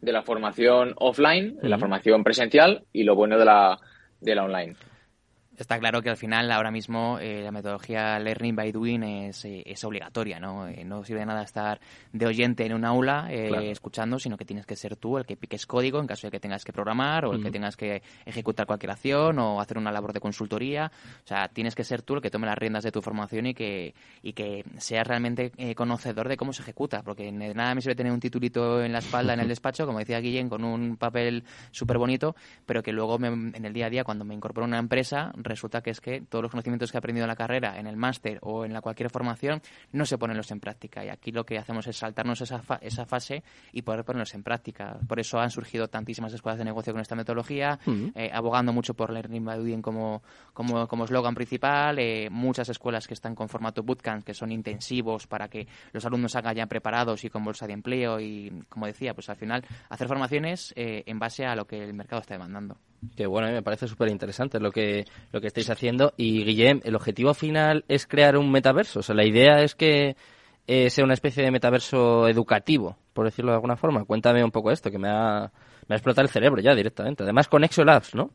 de 0.00 0.12
la 0.12 0.22
formación 0.22 0.94
offline, 0.98 1.56
de 1.60 1.68
la 1.68 1.78
formación 1.78 2.22
presencial 2.22 2.84
y 2.92 3.02
lo 3.02 3.16
bueno 3.16 3.40
de 3.40 3.44
la, 3.44 3.80
de 4.20 4.34
la 4.36 4.44
online. 4.44 4.76
Está 5.58 5.78
claro 5.78 6.00
que 6.00 6.08
al 6.08 6.16
final, 6.16 6.50
ahora 6.50 6.70
mismo, 6.70 7.18
eh, 7.20 7.42
la 7.42 7.52
metodología 7.52 8.18
Learning 8.18 8.56
by 8.56 8.72
Doing 8.72 9.02
es, 9.02 9.44
eh, 9.44 9.62
es 9.66 9.84
obligatoria, 9.84 10.40
¿no? 10.40 10.66
Eh, 10.66 10.82
no 10.82 11.04
sirve 11.04 11.20
de 11.20 11.26
nada 11.26 11.42
estar 11.42 11.78
de 12.10 12.24
oyente 12.24 12.64
en 12.64 12.72
un 12.72 12.86
aula 12.86 13.30
escuchando, 13.30 14.18
sino 14.18 14.38
que 14.38 14.46
tienes 14.46 14.64
que 14.64 14.76
ser 14.76 14.96
tú 14.96 15.18
el 15.18 15.26
que 15.26 15.36
piques 15.36 15.66
código 15.66 16.00
en 16.00 16.06
caso 16.06 16.26
de 16.26 16.30
que 16.30 16.40
tengas 16.40 16.64
que 16.64 16.72
programar 16.72 17.26
o 17.26 17.34
el 17.34 17.42
que 17.42 17.50
tengas 17.50 17.76
que 17.76 18.02
ejecutar 18.24 18.66
cualquier 18.66 18.92
acción 18.92 19.38
o 19.38 19.60
hacer 19.60 19.76
una 19.76 19.92
labor 19.92 20.14
de 20.14 20.20
consultoría. 20.20 20.90
O 21.22 21.26
sea, 21.26 21.48
tienes 21.48 21.74
que 21.74 21.84
ser 21.84 22.00
tú 22.00 22.14
el 22.14 22.22
que 22.22 22.30
tome 22.30 22.46
las 22.46 22.56
riendas 22.56 22.82
de 22.82 22.90
tu 22.90 23.02
formación 23.02 23.46
y 23.46 23.54
que, 23.54 23.94
y 24.22 24.32
que 24.32 24.64
seas 24.78 25.06
realmente 25.06 25.52
conocedor 25.74 26.28
de 26.28 26.38
cómo 26.38 26.54
se 26.54 26.62
ejecuta, 26.62 27.02
porque 27.02 27.30
de 27.30 27.54
nada 27.54 27.74
me 27.74 27.82
sirve 27.82 27.94
tener 27.94 28.12
un 28.12 28.20
titulito 28.20 28.82
en 28.82 28.92
la 28.92 29.00
espalda 29.00 29.34
en 29.34 29.40
el 29.40 29.48
despacho, 29.52 29.84
como 29.84 29.98
decía 29.98 30.18
Guillén, 30.20 30.48
con 30.48 30.64
un 30.64 30.96
papel 30.96 31.44
súper 31.70 31.98
bonito, 31.98 32.34
pero 32.64 32.82
que 32.82 32.92
luego 32.92 33.18
en 33.22 33.64
el 33.64 33.72
día 33.72 33.86
a 33.86 33.90
día, 33.90 34.04
cuando 34.04 34.24
me 34.24 34.34
incorporo 34.34 34.64
a 34.64 34.68
una 34.68 34.78
empresa, 34.78 35.30
resulta 35.44 35.82
que 35.82 35.90
es 35.90 36.00
que 36.00 36.20
todos 36.20 36.42
los 36.42 36.50
conocimientos 36.50 36.90
que 36.90 36.96
he 36.96 37.00
aprendido 37.00 37.24
en 37.24 37.28
la 37.28 37.36
carrera, 37.36 37.78
en 37.78 37.86
el 37.86 37.96
máster 37.96 38.38
o 38.42 38.64
en 38.64 38.72
la 38.72 38.80
cualquier 38.80 39.10
formación, 39.10 39.62
no 39.92 40.04
se 40.04 40.18
ponen 40.18 40.36
en 40.50 40.60
práctica. 40.60 41.04
Y 41.04 41.08
aquí 41.08 41.30
lo 41.30 41.44
que 41.44 41.58
hacemos 41.58 41.86
es 41.86 41.96
saltarnos 41.96 42.40
esa, 42.40 42.62
esa 42.80 43.06
fase 43.06 43.42
y 43.72 43.82
poder 43.82 44.04
ponerlos 44.04 44.34
en 44.34 44.42
práctica. 44.42 44.98
Por 45.06 45.20
eso 45.20 45.38
han 45.38 45.50
surgido 45.50 45.88
tantísimas 45.88 46.32
escuelas 46.32 46.58
de 46.58 46.64
negocio 46.64 46.92
con 46.92 47.00
esta 47.00 47.14
metodología, 47.14 47.78
eh, 48.14 48.30
abogando 48.32 48.72
mucho 48.72 48.94
por 48.94 49.12
Learning 49.12 49.44
by 49.44 49.58
Doing 49.58 49.82
como, 49.82 50.22
como, 50.52 50.88
como 50.88 51.04
eslogan 51.04 51.34
principal, 51.34 51.98
eh, 51.98 52.28
muchas 52.30 52.68
escuelas 52.68 53.06
que 53.06 53.14
están 53.14 53.34
con 53.34 53.48
formato 53.48 53.82
bootcamp, 53.82 54.24
que 54.24 54.34
son 54.34 54.50
intensivos 54.52 55.26
para 55.26 55.48
que 55.48 55.66
los 55.92 56.04
alumnos 56.04 56.34
hagan 56.36 56.56
ya 56.56 56.66
preparados 56.66 57.24
y 57.24 57.30
con 57.30 57.44
bolsa 57.44 57.66
de 57.66 57.74
empleo 57.74 58.20
y, 58.20 58.50
como 58.68 58.86
decía, 58.86 59.14
pues 59.14 59.28
al 59.28 59.36
final 59.36 59.64
hacer 59.88 60.08
formaciones 60.08 60.72
eh, 60.76 61.02
en 61.06 61.18
base 61.18 61.44
a 61.44 61.54
lo 61.54 61.66
que 61.66 61.82
el 61.82 61.94
mercado 61.94 62.20
está 62.20 62.34
demandando. 62.34 62.78
Que 63.16 63.26
bueno, 63.26 63.48
me 63.48 63.62
parece 63.62 63.88
súper 63.88 64.08
interesante 64.10 64.60
lo 64.60 64.70
que, 64.70 65.04
lo 65.32 65.40
que 65.40 65.48
estáis 65.48 65.68
haciendo. 65.70 66.14
Y 66.16 66.44
Guillem, 66.44 66.80
el 66.84 66.94
objetivo 66.94 67.34
final 67.34 67.84
es 67.88 68.06
crear 68.06 68.36
un 68.36 68.50
metaverso. 68.50 69.00
O 69.00 69.02
sea, 69.02 69.14
la 69.14 69.26
idea 69.26 69.62
es 69.62 69.74
que 69.74 70.16
eh, 70.66 70.90
sea 70.90 71.04
una 71.04 71.14
especie 71.14 71.42
de 71.42 71.50
metaverso 71.50 72.28
educativo, 72.28 72.96
por 73.12 73.24
decirlo 73.24 73.50
de 73.50 73.56
alguna 73.56 73.76
forma. 73.76 74.04
Cuéntame 74.04 74.44
un 74.44 74.52
poco 74.52 74.70
esto, 74.70 74.90
que 74.90 74.98
me 74.98 75.08
ha, 75.08 75.50
me 75.88 75.94
ha 75.94 75.96
explotado 75.96 76.24
el 76.24 76.30
cerebro 76.30 76.62
ya 76.62 76.74
directamente. 76.74 77.24
Además 77.24 77.48
con 77.48 77.64
Exolabs, 77.64 78.14
¿no? 78.14 78.30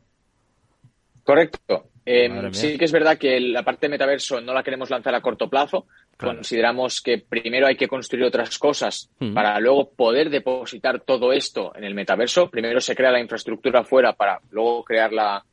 Correcto. 1.24 1.88
Em, 2.10 2.52
sí 2.54 2.78
que 2.78 2.86
es 2.86 2.92
verdad 2.92 3.18
que 3.18 3.38
la 3.40 3.62
parte 3.62 3.86
de 3.86 3.90
metaverso 3.90 4.40
no 4.40 4.54
la 4.54 4.62
queremos 4.62 4.88
lanzar 4.90 5.14
a 5.14 5.20
corto 5.20 5.48
plazo, 5.50 5.86
consideramos 6.16 7.00
que 7.00 7.18
primero 7.18 7.66
hay 7.66 7.76
que 7.76 7.88
construir 7.88 8.24
otras 8.24 8.58
cosas 8.58 9.10
Mm. 9.18 9.34
para 9.34 9.58
luego 9.60 9.90
poder 9.90 10.30
depositar 10.30 11.00
todo 11.00 11.32
esto 11.32 11.72
en 11.76 11.84
el 11.84 11.94
metaverso. 11.94 12.50
Primero 12.50 12.80
se 12.80 12.94
crea 12.94 13.10
la 13.12 13.20
infraestructura 13.20 13.84
fuera 13.84 14.12
para 14.12 14.40
luego 14.50 14.84
crearla 14.84 15.44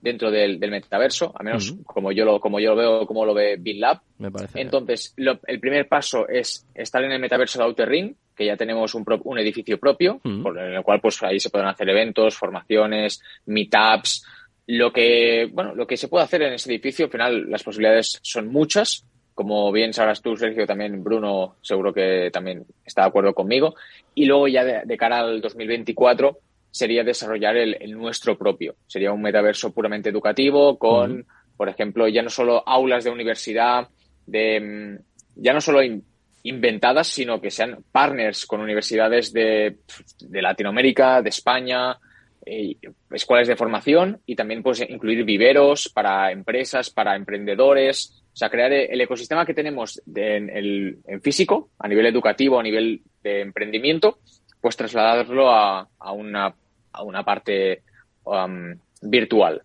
dentro 0.00 0.30
del, 0.30 0.58
del 0.58 0.70
metaverso, 0.70 1.32
al 1.36 1.44
menos 1.44 1.72
Mm. 1.74 1.82
como 1.82 2.10
yo 2.10 2.24
lo 2.24 2.40
como 2.40 2.58
yo 2.58 2.70
lo 2.70 2.76
veo, 2.76 3.06
como 3.06 3.24
lo 3.26 3.34
ve 3.34 3.56
BitLab. 3.58 4.00
Me 4.18 4.30
parece. 4.30 4.60
Entonces, 4.60 5.12
lo- 5.16 5.38
el 5.46 5.60
primer 5.60 5.88
paso 5.88 6.26
es 6.26 6.66
estar 6.74 7.04
en 7.04 7.12
el 7.12 7.20
metaverso 7.20 7.58
de 7.58 7.64
Outer 7.66 7.88
Ring, 7.88 8.14
que 8.34 8.46
ya 8.46 8.56
tenemos 8.56 8.94
un, 8.94 9.04
pro- 9.04 9.20
un 9.24 9.38
edificio 9.38 9.78
propio, 9.78 10.18
Mm. 10.24 10.42
por 10.42 10.58
el 10.58 10.82
cual 10.82 11.00
pues 11.02 11.22
ahí 11.22 11.38
se 11.38 11.50
pueden 11.50 11.68
hacer 11.68 11.88
eventos, 11.90 12.34
formaciones, 12.34 13.20
meetups, 13.44 14.24
lo 14.72 14.92
que, 14.92 15.48
bueno, 15.52 15.74
lo 15.74 15.86
que 15.86 15.96
se 15.96 16.08
puede 16.08 16.24
hacer 16.24 16.42
en 16.42 16.52
ese 16.54 16.70
edificio, 16.70 17.06
al 17.06 17.10
final 17.10 17.50
las 17.50 17.62
posibilidades 17.62 18.18
son 18.22 18.48
muchas. 18.48 19.04
Como 19.34 19.72
bien 19.72 19.92
sabrás 19.94 20.20
tú, 20.20 20.36
Sergio, 20.36 20.66
también 20.66 21.02
Bruno, 21.02 21.56
seguro 21.62 21.92
que 21.94 22.30
también 22.32 22.64
está 22.84 23.02
de 23.02 23.08
acuerdo 23.08 23.32
conmigo. 23.34 23.74
Y 24.14 24.26
luego 24.26 24.48
ya 24.48 24.64
de, 24.64 24.82
de 24.84 24.96
cara 24.96 25.20
al 25.20 25.40
2024 25.40 26.38
sería 26.70 27.02
desarrollar 27.02 27.56
el, 27.56 27.76
el 27.80 27.92
nuestro 27.92 28.36
propio. 28.36 28.74
Sería 28.86 29.12
un 29.12 29.22
metaverso 29.22 29.72
puramente 29.72 30.10
educativo 30.10 30.78
con, 30.78 31.26
por 31.56 31.68
ejemplo, 31.68 32.06
ya 32.08 32.22
no 32.22 32.30
solo 32.30 32.62
aulas 32.66 33.02
de 33.04 33.10
universidad, 33.10 33.88
de 34.26 34.60
mm, 34.60 35.42
ya 35.42 35.52
no 35.54 35.60
solo 35.60 35.82
in- 35.82 36.04
inventadas, 36.42 37.06
sino 37.08 37.40
que 37.40 37.50
sean 37.50 37.82
partners 37.90 38.46
con 38.46 38.60
universidades 38.60 39.32
de, 39.32 39.78
de 40.20 40.42
Latinoamérica, 40.42 41.22
de 41.22 41.30
España, 41.30 41.96
eh, 42.46 42.76
escuelas 43.10 43.48
de 43.48 43.56
formación 43.56 44.20
y 44.26 44.36
también 44.36 44.62
pues 44.62 44.80
incluir 44.80 45.24
viveros 45.24 45.88
para 45.88 46.32
empresas, 46.32 46.90
para 46.90 47.16
emprendedores, 47.16 48.22
o 48.32 48.36
sea, 48.36 48.48
crear 48.48 48.72
el 48.72 49.00
ecosistema 49.00 49.44
que 49.44 49.54
tenemos 49.54 50.00
en, 50.14 51.02
físico, 51.22 51.70
a 51.78 51.88
nivel 51.88 52.06
educativo, 52.06 52.58
a 52.58 52.62
nivel 52.62 53.02
de 53.22 53.40
emprendimiento, 53.40 54.18
pues 54.60 54.76
trasladarlo 54.76 55.50
a, 55.50 55.88
una, 56.12 56.54
a 56.92 57.02
una 57.02 57.24
parte 57.24 57.82
um, 58.24 58.74
virtual. 59.02 59.62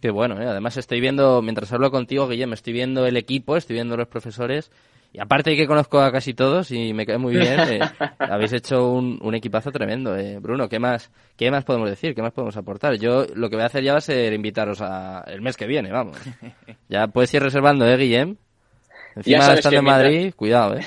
Qué 0.00 0.10
bueno, 0.10 0.40
¿eh? 0.40 0.46
además 0.46 0.76
estoy 0.78 1.00
viendo, 1.00 1.42
mientras 1.42 1.72
hablo 1.72 1.90
contigo, 1.90 2.26
Guillem, 2.26 2.54
estoy 2.54 2.72
viendo 2.72 3.06
el 3.06 3.18
equipo, 3.18 3.56
estoy 3.56 3.74
viendo 3.74 3.98
los 3.98 4.08
profesores, 4.08 4.70
y 5.12 5.18
aparte 5.20 5.50
de 5.50 5.56
que 5.56 5.66
conozco 5.66 6.00
a 6.00 6.12
casi 6.12 6.34
todos 6.34 6.70
y 6.70 6.92
me 6.94 7.04
cae 7.04 7.18
muy 7.18 7.34
bien, 7.34 7.58
eh, 7.60 7.80
habéis 8.18 8.52
hecho 8.52 8.92
un, 8.92 9.18
un 9.22 9.34
equipazo 9.34 9.72
tremendo. 9.72 10.16
Eh. 10.16 10.38
Bruno, 10.40 10.68
¿qué 10.68 10.78
más, 10.78 11.10
¿qué 11.36 11.50
más 11.50 11.64
podemos 11.64 11.90
decir? 11.90 12.14
¿Qué 12.14 12.22
más 12.22 12.32
podemos 12.32 12.56
aportar? 12.56 12.94
Yo 12.96 13.26
lo 13.34 13.50
que 13.50 13.56
voy 13.56 13.62
a 13.64 13.66
hacer 13.66 13.82
ya 13.82 13.92
va 13.92 13.98
a 13.98 14.02
ser 14.02 14.32
invitaros 14.32 14.80
a 14.80 15.24
el 15.26 15.40
mes 15.42 15.56
que 15.56 15.66
viene, 15.66 15.90
vamos. 15.90 16.16
Ya 16.88 17.06
puedes 17.08 17.32
ir 17.34 17.42
reservando, 17.42 17.86
¿eh, 17.86 17.96
Guillem? 17.96 18.36
Encima 19.16 19.54
estando 19.54 19.78
en 19.78 19.84
mientras- 19.84 20.04
Madrid, 20.04 20.34
cuidado, 20.36 20.76
¿eh? 20.76 20.86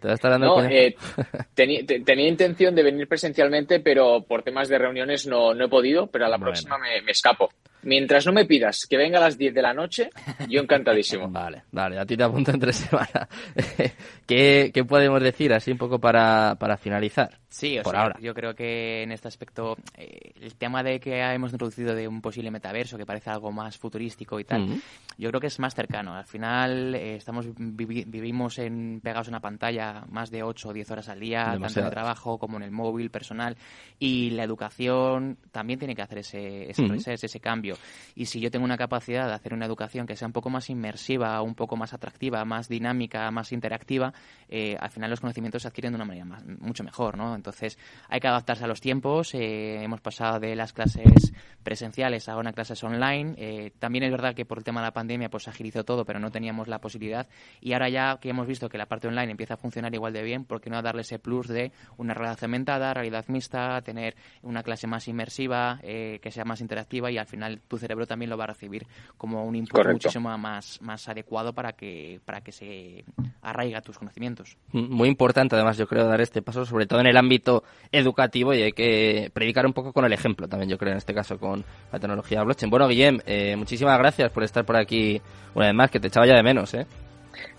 Te 0.00 0.08
va 0.08 0.12
a 0.12 0.14
estar 0.14 0.30
dando 0.32 0.46
No, 0.60 0.64
eh, 0.68 0.96
teni- 1.56 1.86
te- 1.86 2.00
tenía 2.00 2.26
intención 2.28 2.74
de 2.74 2.82
venir 2.82 3.06
presencialmente, 3.06 3.80
pero 3.80 4.24
por 4.24 4.42
temas 4.42 4.68
de 4.68 4.76
reuniones 4.78 5.26
no, 5.26 5.54
no 5.54 5.64
he 5.66 5.68
podido, 5.68 6.08
pero 6.08 6.26
a 6.26 6.28
la 6.28 6.36
Bueno. 6.38 6.46
próxima 6.52 6.76
me, 6.78 7.00
me 7.02 7.12
escapo. 7.12 7.50
Mientras 7.84 8.24
no 8.26 8.32
me 8.32 8.44
pidas 8.44 8.86
que 8.88 8.96
venga 8.96 9.18
a 9.18 9.22
las 9.22 9.36
10 9.36 9.54
de 9.54 9.62
la 9.62 9.74
noche, 9.74 10.10
yo 10.48 10.60
encantadísimo. 10.60 11.28
Vale, 11.32 11.62
vale, 11.72 11.98
a 11.98 12.06
ti 12.06 12.16
te 12.16 12.22
apunto 12.22 12.50
entre 12.52 12.72
semana. 12.72 13.28
¿Qué, 14.26 14.70
¿Qué 14.72 14.84
podemos 14.84 15.22
decir 15.22 15.52
así 15.52 15.70
un 15.72 15.78
poco 15.78 15.98
para, 15.98 16.56
para 16.58 16.76
finalizar? 16.76 17.38
Sí, 17.48 17.78
o 17.78 17.82
Por 17.82 17.92
sea, 17.92 18.02
ahora. 18.02 18.16
yo 18.20 18.32
creo 18.32 18.54
que 18.54 19.02
en 19.02 19.12
este 19.12 19.28
aspecto 19.28 19.76
eh, 19.96 20.32
el 20.40 20.54
tema 20.54 20.82
de 20.82 20.98
que 21.00 21.20
hemos 21.20 21.52
introducido 21.52 21.94
de 21.94 22.08
un 22.08 22.22
posible 22.22 22.50
metaverso 22.50 22.96
que 22.96 23.04
parece 23.04 23.28
algo 23.30 23.52
más 23.52 23.76
futurístico 23.76 24.40
y 24.40 24.44
tal, 24.44 24.80
yo 25.18 25.28
creo 25.28 25.40
que 25.40 25.48
es 25.48 25.58
más 25.58 25.74
cercano. 25.74 26.14
Al 26.14 26.24
final 26.24 26.94
eh, 26.94 27.16
estamos 27.16 27.46
vivi- 27.48 28.04
vivimos 28.06 28.58
en 28.58 29.00
pegados 29.02 29.28
a 29.28 29.30
una 29.32 29.40
pantalla 29.40 30.04
más 30.08 30.30
de 30.30 30.42
8 30.42 30.68
o 30.70 30.72
10 30.72 30.90
horas 30.92 31.08
al 31.10 31.20
día, 31.20 31.44
tanto 31.60 31.80
en 31.80 31.84
el 31.86 31.90
trabajo 31.90 32.38
como 32.38 32.56
en 32.56 32.62
el 32.62 32.70
móvil 32.70 33.10
personal 33.10 33.56
y 33.98 34.30
la 34.30 34.44
educación 34.44 35.36
también 35.50 35.78
tiene 35.78 35.94
que 35.94 36.02
hacer 36.02 36.18
ese, 36.18 36.70
ese 36.70 36.86
reset, 36.86 37.22
ese 37.22 37.40
cambio. 37.40 37.71
Y 38.14 38.26
si 38.26 38.40
yo 38.40 38.50
tengo 38.50 38.64
una 38.64 38.76
capacidad 38.76 39.26
de 39.26 39.34
hacer 39.34 39.54
una 39.54 39.66
educación 39.66 40.06
que 40.06 40.16
sea 40.16 40.26
un 40.26 40.32
poco 40.32 40.50
más 40.50 40.70
inmersiva, 40.70 41.40
un 41.42 41.54
poco 41.54 41.76
más 41.76 41.92
atractiva, 41.94 42.44
más 42.44 42.68
dinámica, 42.68 43.30
más 43.30 43.52
interactiva, 43.52 44.12
eh, 44.48 44.76
al 44.78 44.90
final 44.90 45.10
los 45.10 45.20
conocimientos 45.20 45.62
se 45.62 45.68
adquieren 45.68 45.92
de 45.92 45.96
una 45.96 46.04
manera 46.04 46.24
mucho 46.60 46.84
mejor, 46.84 47.16
¿no? 47.16 47.34
Entonces 47.34 47.78
hay 48.08 48.20
que 48.20 48.28
adaptarse 48.28 48.64
a 48.64 48.66
los 48.66 48.80
tiempos. 48.80 49.34
eh, 49.34 49.82
hemos 49.82 50.00
pasado 50.00 50.40
de 50.40 50.54
las 50.54 50.72
clases 50.72 51.32
presenciales 51.62 52.28
a 52.28 52.36
una 52.36 52.52
clases 52.52 52.82
online. 52.84 53.34
eh, 53.36 53.72
también 53.78 54.04
es 54.04 54.10
verdad 54.10 54.34
que 54.34 54.44
por 54.44 54.58
el 54.58 54.64
tema 54.64 54.80
de 54.80 54.86
la 54.86 54.92
pandemia 54.92 55.28
pues 55.30 55.48
agilizó 55.48 55.84
todo, 55.84 56.04
pero 56.04 56.18
no 56.18 56.30
teníamos 56.30 56.68
la 56.68 56.80
posibilidad. 56.80 57.28
Y 57.60 57.72
ahora 57.72 57.88
ya 57.88 58.18
que 58.20 58.30
hemos 58.30 58.46
visto 58.46 58.68
que 58.68 58.78
la 58.78 58.86
parte 58.86 59.08
online 59.08 59.30
empieza 59.30 59.54
a 59.54 59.56
funcionar 59.56 59.94
igual 59.94 60.12
de 60.12 60.22
bien, 60.22 60.44
¿por 60.44 60.60
qué 60.60 60.70
no 60.70 60.82
darle 60.82 61.02
ese 61.02 61.18
plus 61.18 61.48
de 61.48 61.72
una 61.96 62.14
realidad 62.14 62.38
cementada, 62.38 62.94
realidad 62.94 63.24
mixta, 63.28 63.80
tener 63.82 64.16
una 64.42 64.62
clase 64.62 64.86
más 64.86 65.08
inmersiva, 65.08 65.80
eh, 65.82 66.18
que 66.22 66.30
sea 66.30 66.44
más 66.44 66.60
interactiva 66.60 67.10
y 67.10 67.18
al 67.18 67.26
final 67.26 67.61
tu 67.68 67.78
cerebro 67.78 68.06
también 68.06 68.30
lo 68.30 68.36
va 68.36 68.44
a 68.44 68.48
recibir 68.48 68.86
como 69.16 69.44
un 69.44 69.54
input 69.56 69.72
Correcto. 69.72 69.94
muchísimo 69.94 70.36
más, 70.38 70.80
más 70.82 71.08
adecuado 71.08 71.52
para 71.52 71.72
que, 71.72 72.20
para 72.24 72.40
que 72.40 72.52
se 72.52 73.04
arraiga 73.40 73.80
tus 73.80 73.98
conocimientos. 73.98 74.56
Muy 74.72 75.08
importante, 75.08 75.56
además, 75.56 75.76
yo 75.76 75.86
creo, 75.86 76.06
dar 76.06 76.20
este 76.20 76.42
paso, 76.42 76.64
sobre 76.64 76.86
todo 76.86 77.00
en 77.00 77.06
el 77.06 77.16
ámbito 77.16 77.64
educativo, 77.90 78.54
y 78.54 78.62
hay 78.62 78.72
que 78.72 79.30
predicar 79.32 79.66
un 79.66 79.72
poco 79.72 79.92
con 79.92 80.04
el 80.04 80.12
ejemplo 80.12 80.48
también, 80.48 80.70
yo 80.70 80.78
creo, 80.78 80.92
en 80.92 80.98
este 80.98 81.14
caso, 81.14 81.38
con 81.38 81.64
la 81.92 81.98
tecnología 81.98 82.42
blockchain. 82.42 82.70
Bueno, 82.70 82.88
Guillem, 82.88 83.20
eh, 83.26 83.56
muchísimas 83.56 83.98
gracias 83.98 84.30
por 84.30 84.42
estar 84.42 84.64
por 84.64 84.76
aquí 84.76 85.20
una 85.54 85.66
vez 85.66 85.74
más, 85.74 85.90
que 85.90 86.00
te 86.00 86.08
echaba 86.08 86.26
ya 86.26 86.34
de 86.34 86.42
menos, 86.42 86.72
¿eh? 86.74 86.86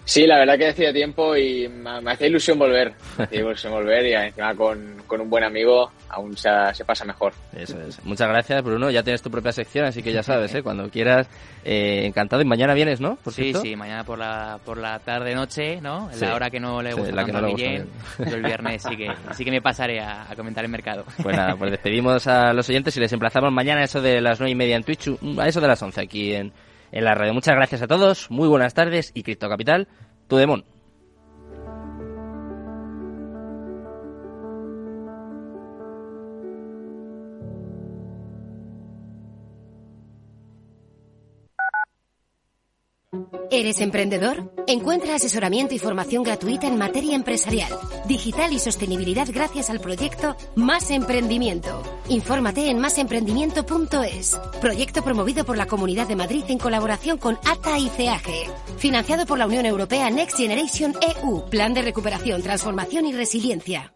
Sí, 0.06 0.28
la 0.28 0.38
verdad 0.39 0.58
que 0.58 0.68
hacía 0.68 0.92
tiempo 0.92 1.36
y 1.38 1.68
me, 1.70 2.02
me 2.02 2.12
hacía 2.12 2.28
ilusión 2.28 2.60
volver. 2.60 2.94
Me 3.18 3.24
hacía 3.24 3.39
ilusión 3.39 3.72
volver 3.74 4.06
y 4.06 4.13
encima 4.13 4.54
con, 4.54 5.02
con 5.08 5.22
un 5.22 5.30
buen 5.30 5.44
amigo 5.46 5.92
aún 6.10 6.36
se, 6.38 6.50
se 6.74 6.84
pasa 6.86 7.06
mejor. 7.06 7.34
Eso 7.56 7.80
es. 7.82 8.04
Muchas 8.06 8.28
gracias, 8.28 8.62
Bruno. 8.63 8.92
Ya 8.92 9.02
tienes 9.02 9.22
tu 9.22 9.32
propia 9.32 9.52
sección, 9.52 9.86
así 9.86 10.04
que 10.04 10.12
ya 10.12 10.22
sabes, 10.22 10.54
¿eh? 10.56 10.62
Cuando 10.62 10.89
quieras, 10.89 11.28
eh, 11.63 12.04
encantado. 12.06 12.42
Y 12.42 12.46
mañana 12.46 12.74
vienes, 12.74 13.00
¿no? 13.00 13.16
Por 13.16 13.34
Sí, 13.34 13.44
cierto. 13.44 13.62
sí, 13.62 13.76
mañana 13.76 14.04
por 14.04 14.20
la, 14.20 14.60
por 14.66 14.78
la 14.78 15.00
tarde-noche, 15.00 15.80
¿no? 15.82 16.10
Sí. 16.13 16.26
La 16.26 16.36
hora 16.36 16.50
que 16.50 16.60
no 16.60 16.82
le 16.82 16.92
Sí, 16.92 17.00
gusta 17.00 17.16
la 17.16 17.26
que 17.26 17.32
tanto 17.32 17.48
no 17.48 17.56
le 17.58 17.66
a. 17.78 17.86
Yo 18.30 18.36
el 18.36 18.44
viernes 18.44 18.84
sí 18.88 18.98
que, 18.98 19.08
sí 19.34 19.46
que 19.46 19.52
me 19.52 19.62
pasaré 19.62 20.02
a, 20.02 20.30
a 20.30 20.36
comentar 20.36 20.63
el 20.66 20.70
mercado. 20.70 21.06
Pues 21.24 21.36
nada, 21.36 21.56
pues 21.56 21.72
despedimos 21.72 22.28
a 22.28 22.52
los 22.54 22.68
oyentes 22.70 22.96
y 22.98 23.00
les 23.00 23.12
emplazamos 23.13 23.52
mañana 23.52 23.82
a 23.82 23.86
eso 23.86 24.02
de 24.02 24.20
las 24.22 24.39
nueve 24.39 24.52
y 24.52 24.56
media 24.56 24.76
en 24.76 24.84
Twitch, 24.84 25.10
a 25.39 25.48
eso 25.48 25.62
de 25.62 25.68
las 25.68 25.82
once 25.82 26.02
aquí 26.02 26.34
en, 26.36 26.52
en 26.94 27.04
la 27.04 27.16
radio. 27.16 27.34
Muchas 27.34 27.56
gracias 27.56 27.82
a 27.82 27.88
todos, 27.88 28.32
muy 28.32 28.48
buenas 28.48 28.74
tardes 28.74 29.12
y 29.14 29.24
Cripto 29.24 29.50
Capital, 29.50 29.88
tu 30.28 30.38
demon. 30.38 30.64
¿Eres 43.54 43.82
emprendedor? 43.82 44.52
Encuentra 44.66 45.13
asesoramiento 45.13 45.76
y 45.76 45.78
formación 45.78 46.24
gratuita 46.24 46.66
en 46.66 46.76
materia 46.76 47.16
empresarial, 47.16 47.72
digital 48.08 48.52
y 48.52 48.58
sostenibilidad 48.58 49.28
gracias 49.32 49.70
al 49.70 49.80
proyecto 49.80 50.36
Más 50.56 50.89
Emprendimiento. 50.89 51.84
Infórmate 52.10 52.72
en 52.72 52.80
másemprendimiento.es. 52.80 54.39
Proyecto 54.60 55.04
promovido 55.04 55.46
por 55.46 55.56
la 55.56 55.68
Comunidad 55.68 56.08
de 56.08 56.16
Madrid 56.16 56.44
en 56.48 56.58
colaboración 56.58 57.20
con 57.20 57.38
ATA 57.46 57.78
y 57.78 57.89
CEAGE. 57.89 58.50
Financiado 58.80 59.28
por 59.28 59.38
la 59.38 59.46
Unión 59.46 59.68
Europea 59.68 60.10
Next 60.10 60.36
Generation 60.36 60.96
EU. 61.22 61.48
Plan 61.52 61.76
de 61.76 61.84
recuperación, 61.84 62.42
transformación 62.42 63.06
y 63.06 63.13
resiliencia. 63.13 63.94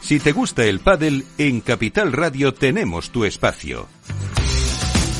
Si 0.00 0.18
te 0.18 0.32
gusta 0.32 0.64
el 0.64 0.80
pádel, 0.80 1.26
en 1.38 1.60
Capital 1.60 2.12
Radio 2.12 2.52
tenemos 2.52 3.10
tu 3.10 3.24
espacio. 3.24 3.86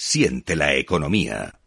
Siente 0.00 0.54
la 0.54 0.76
economía. 0.76 1.57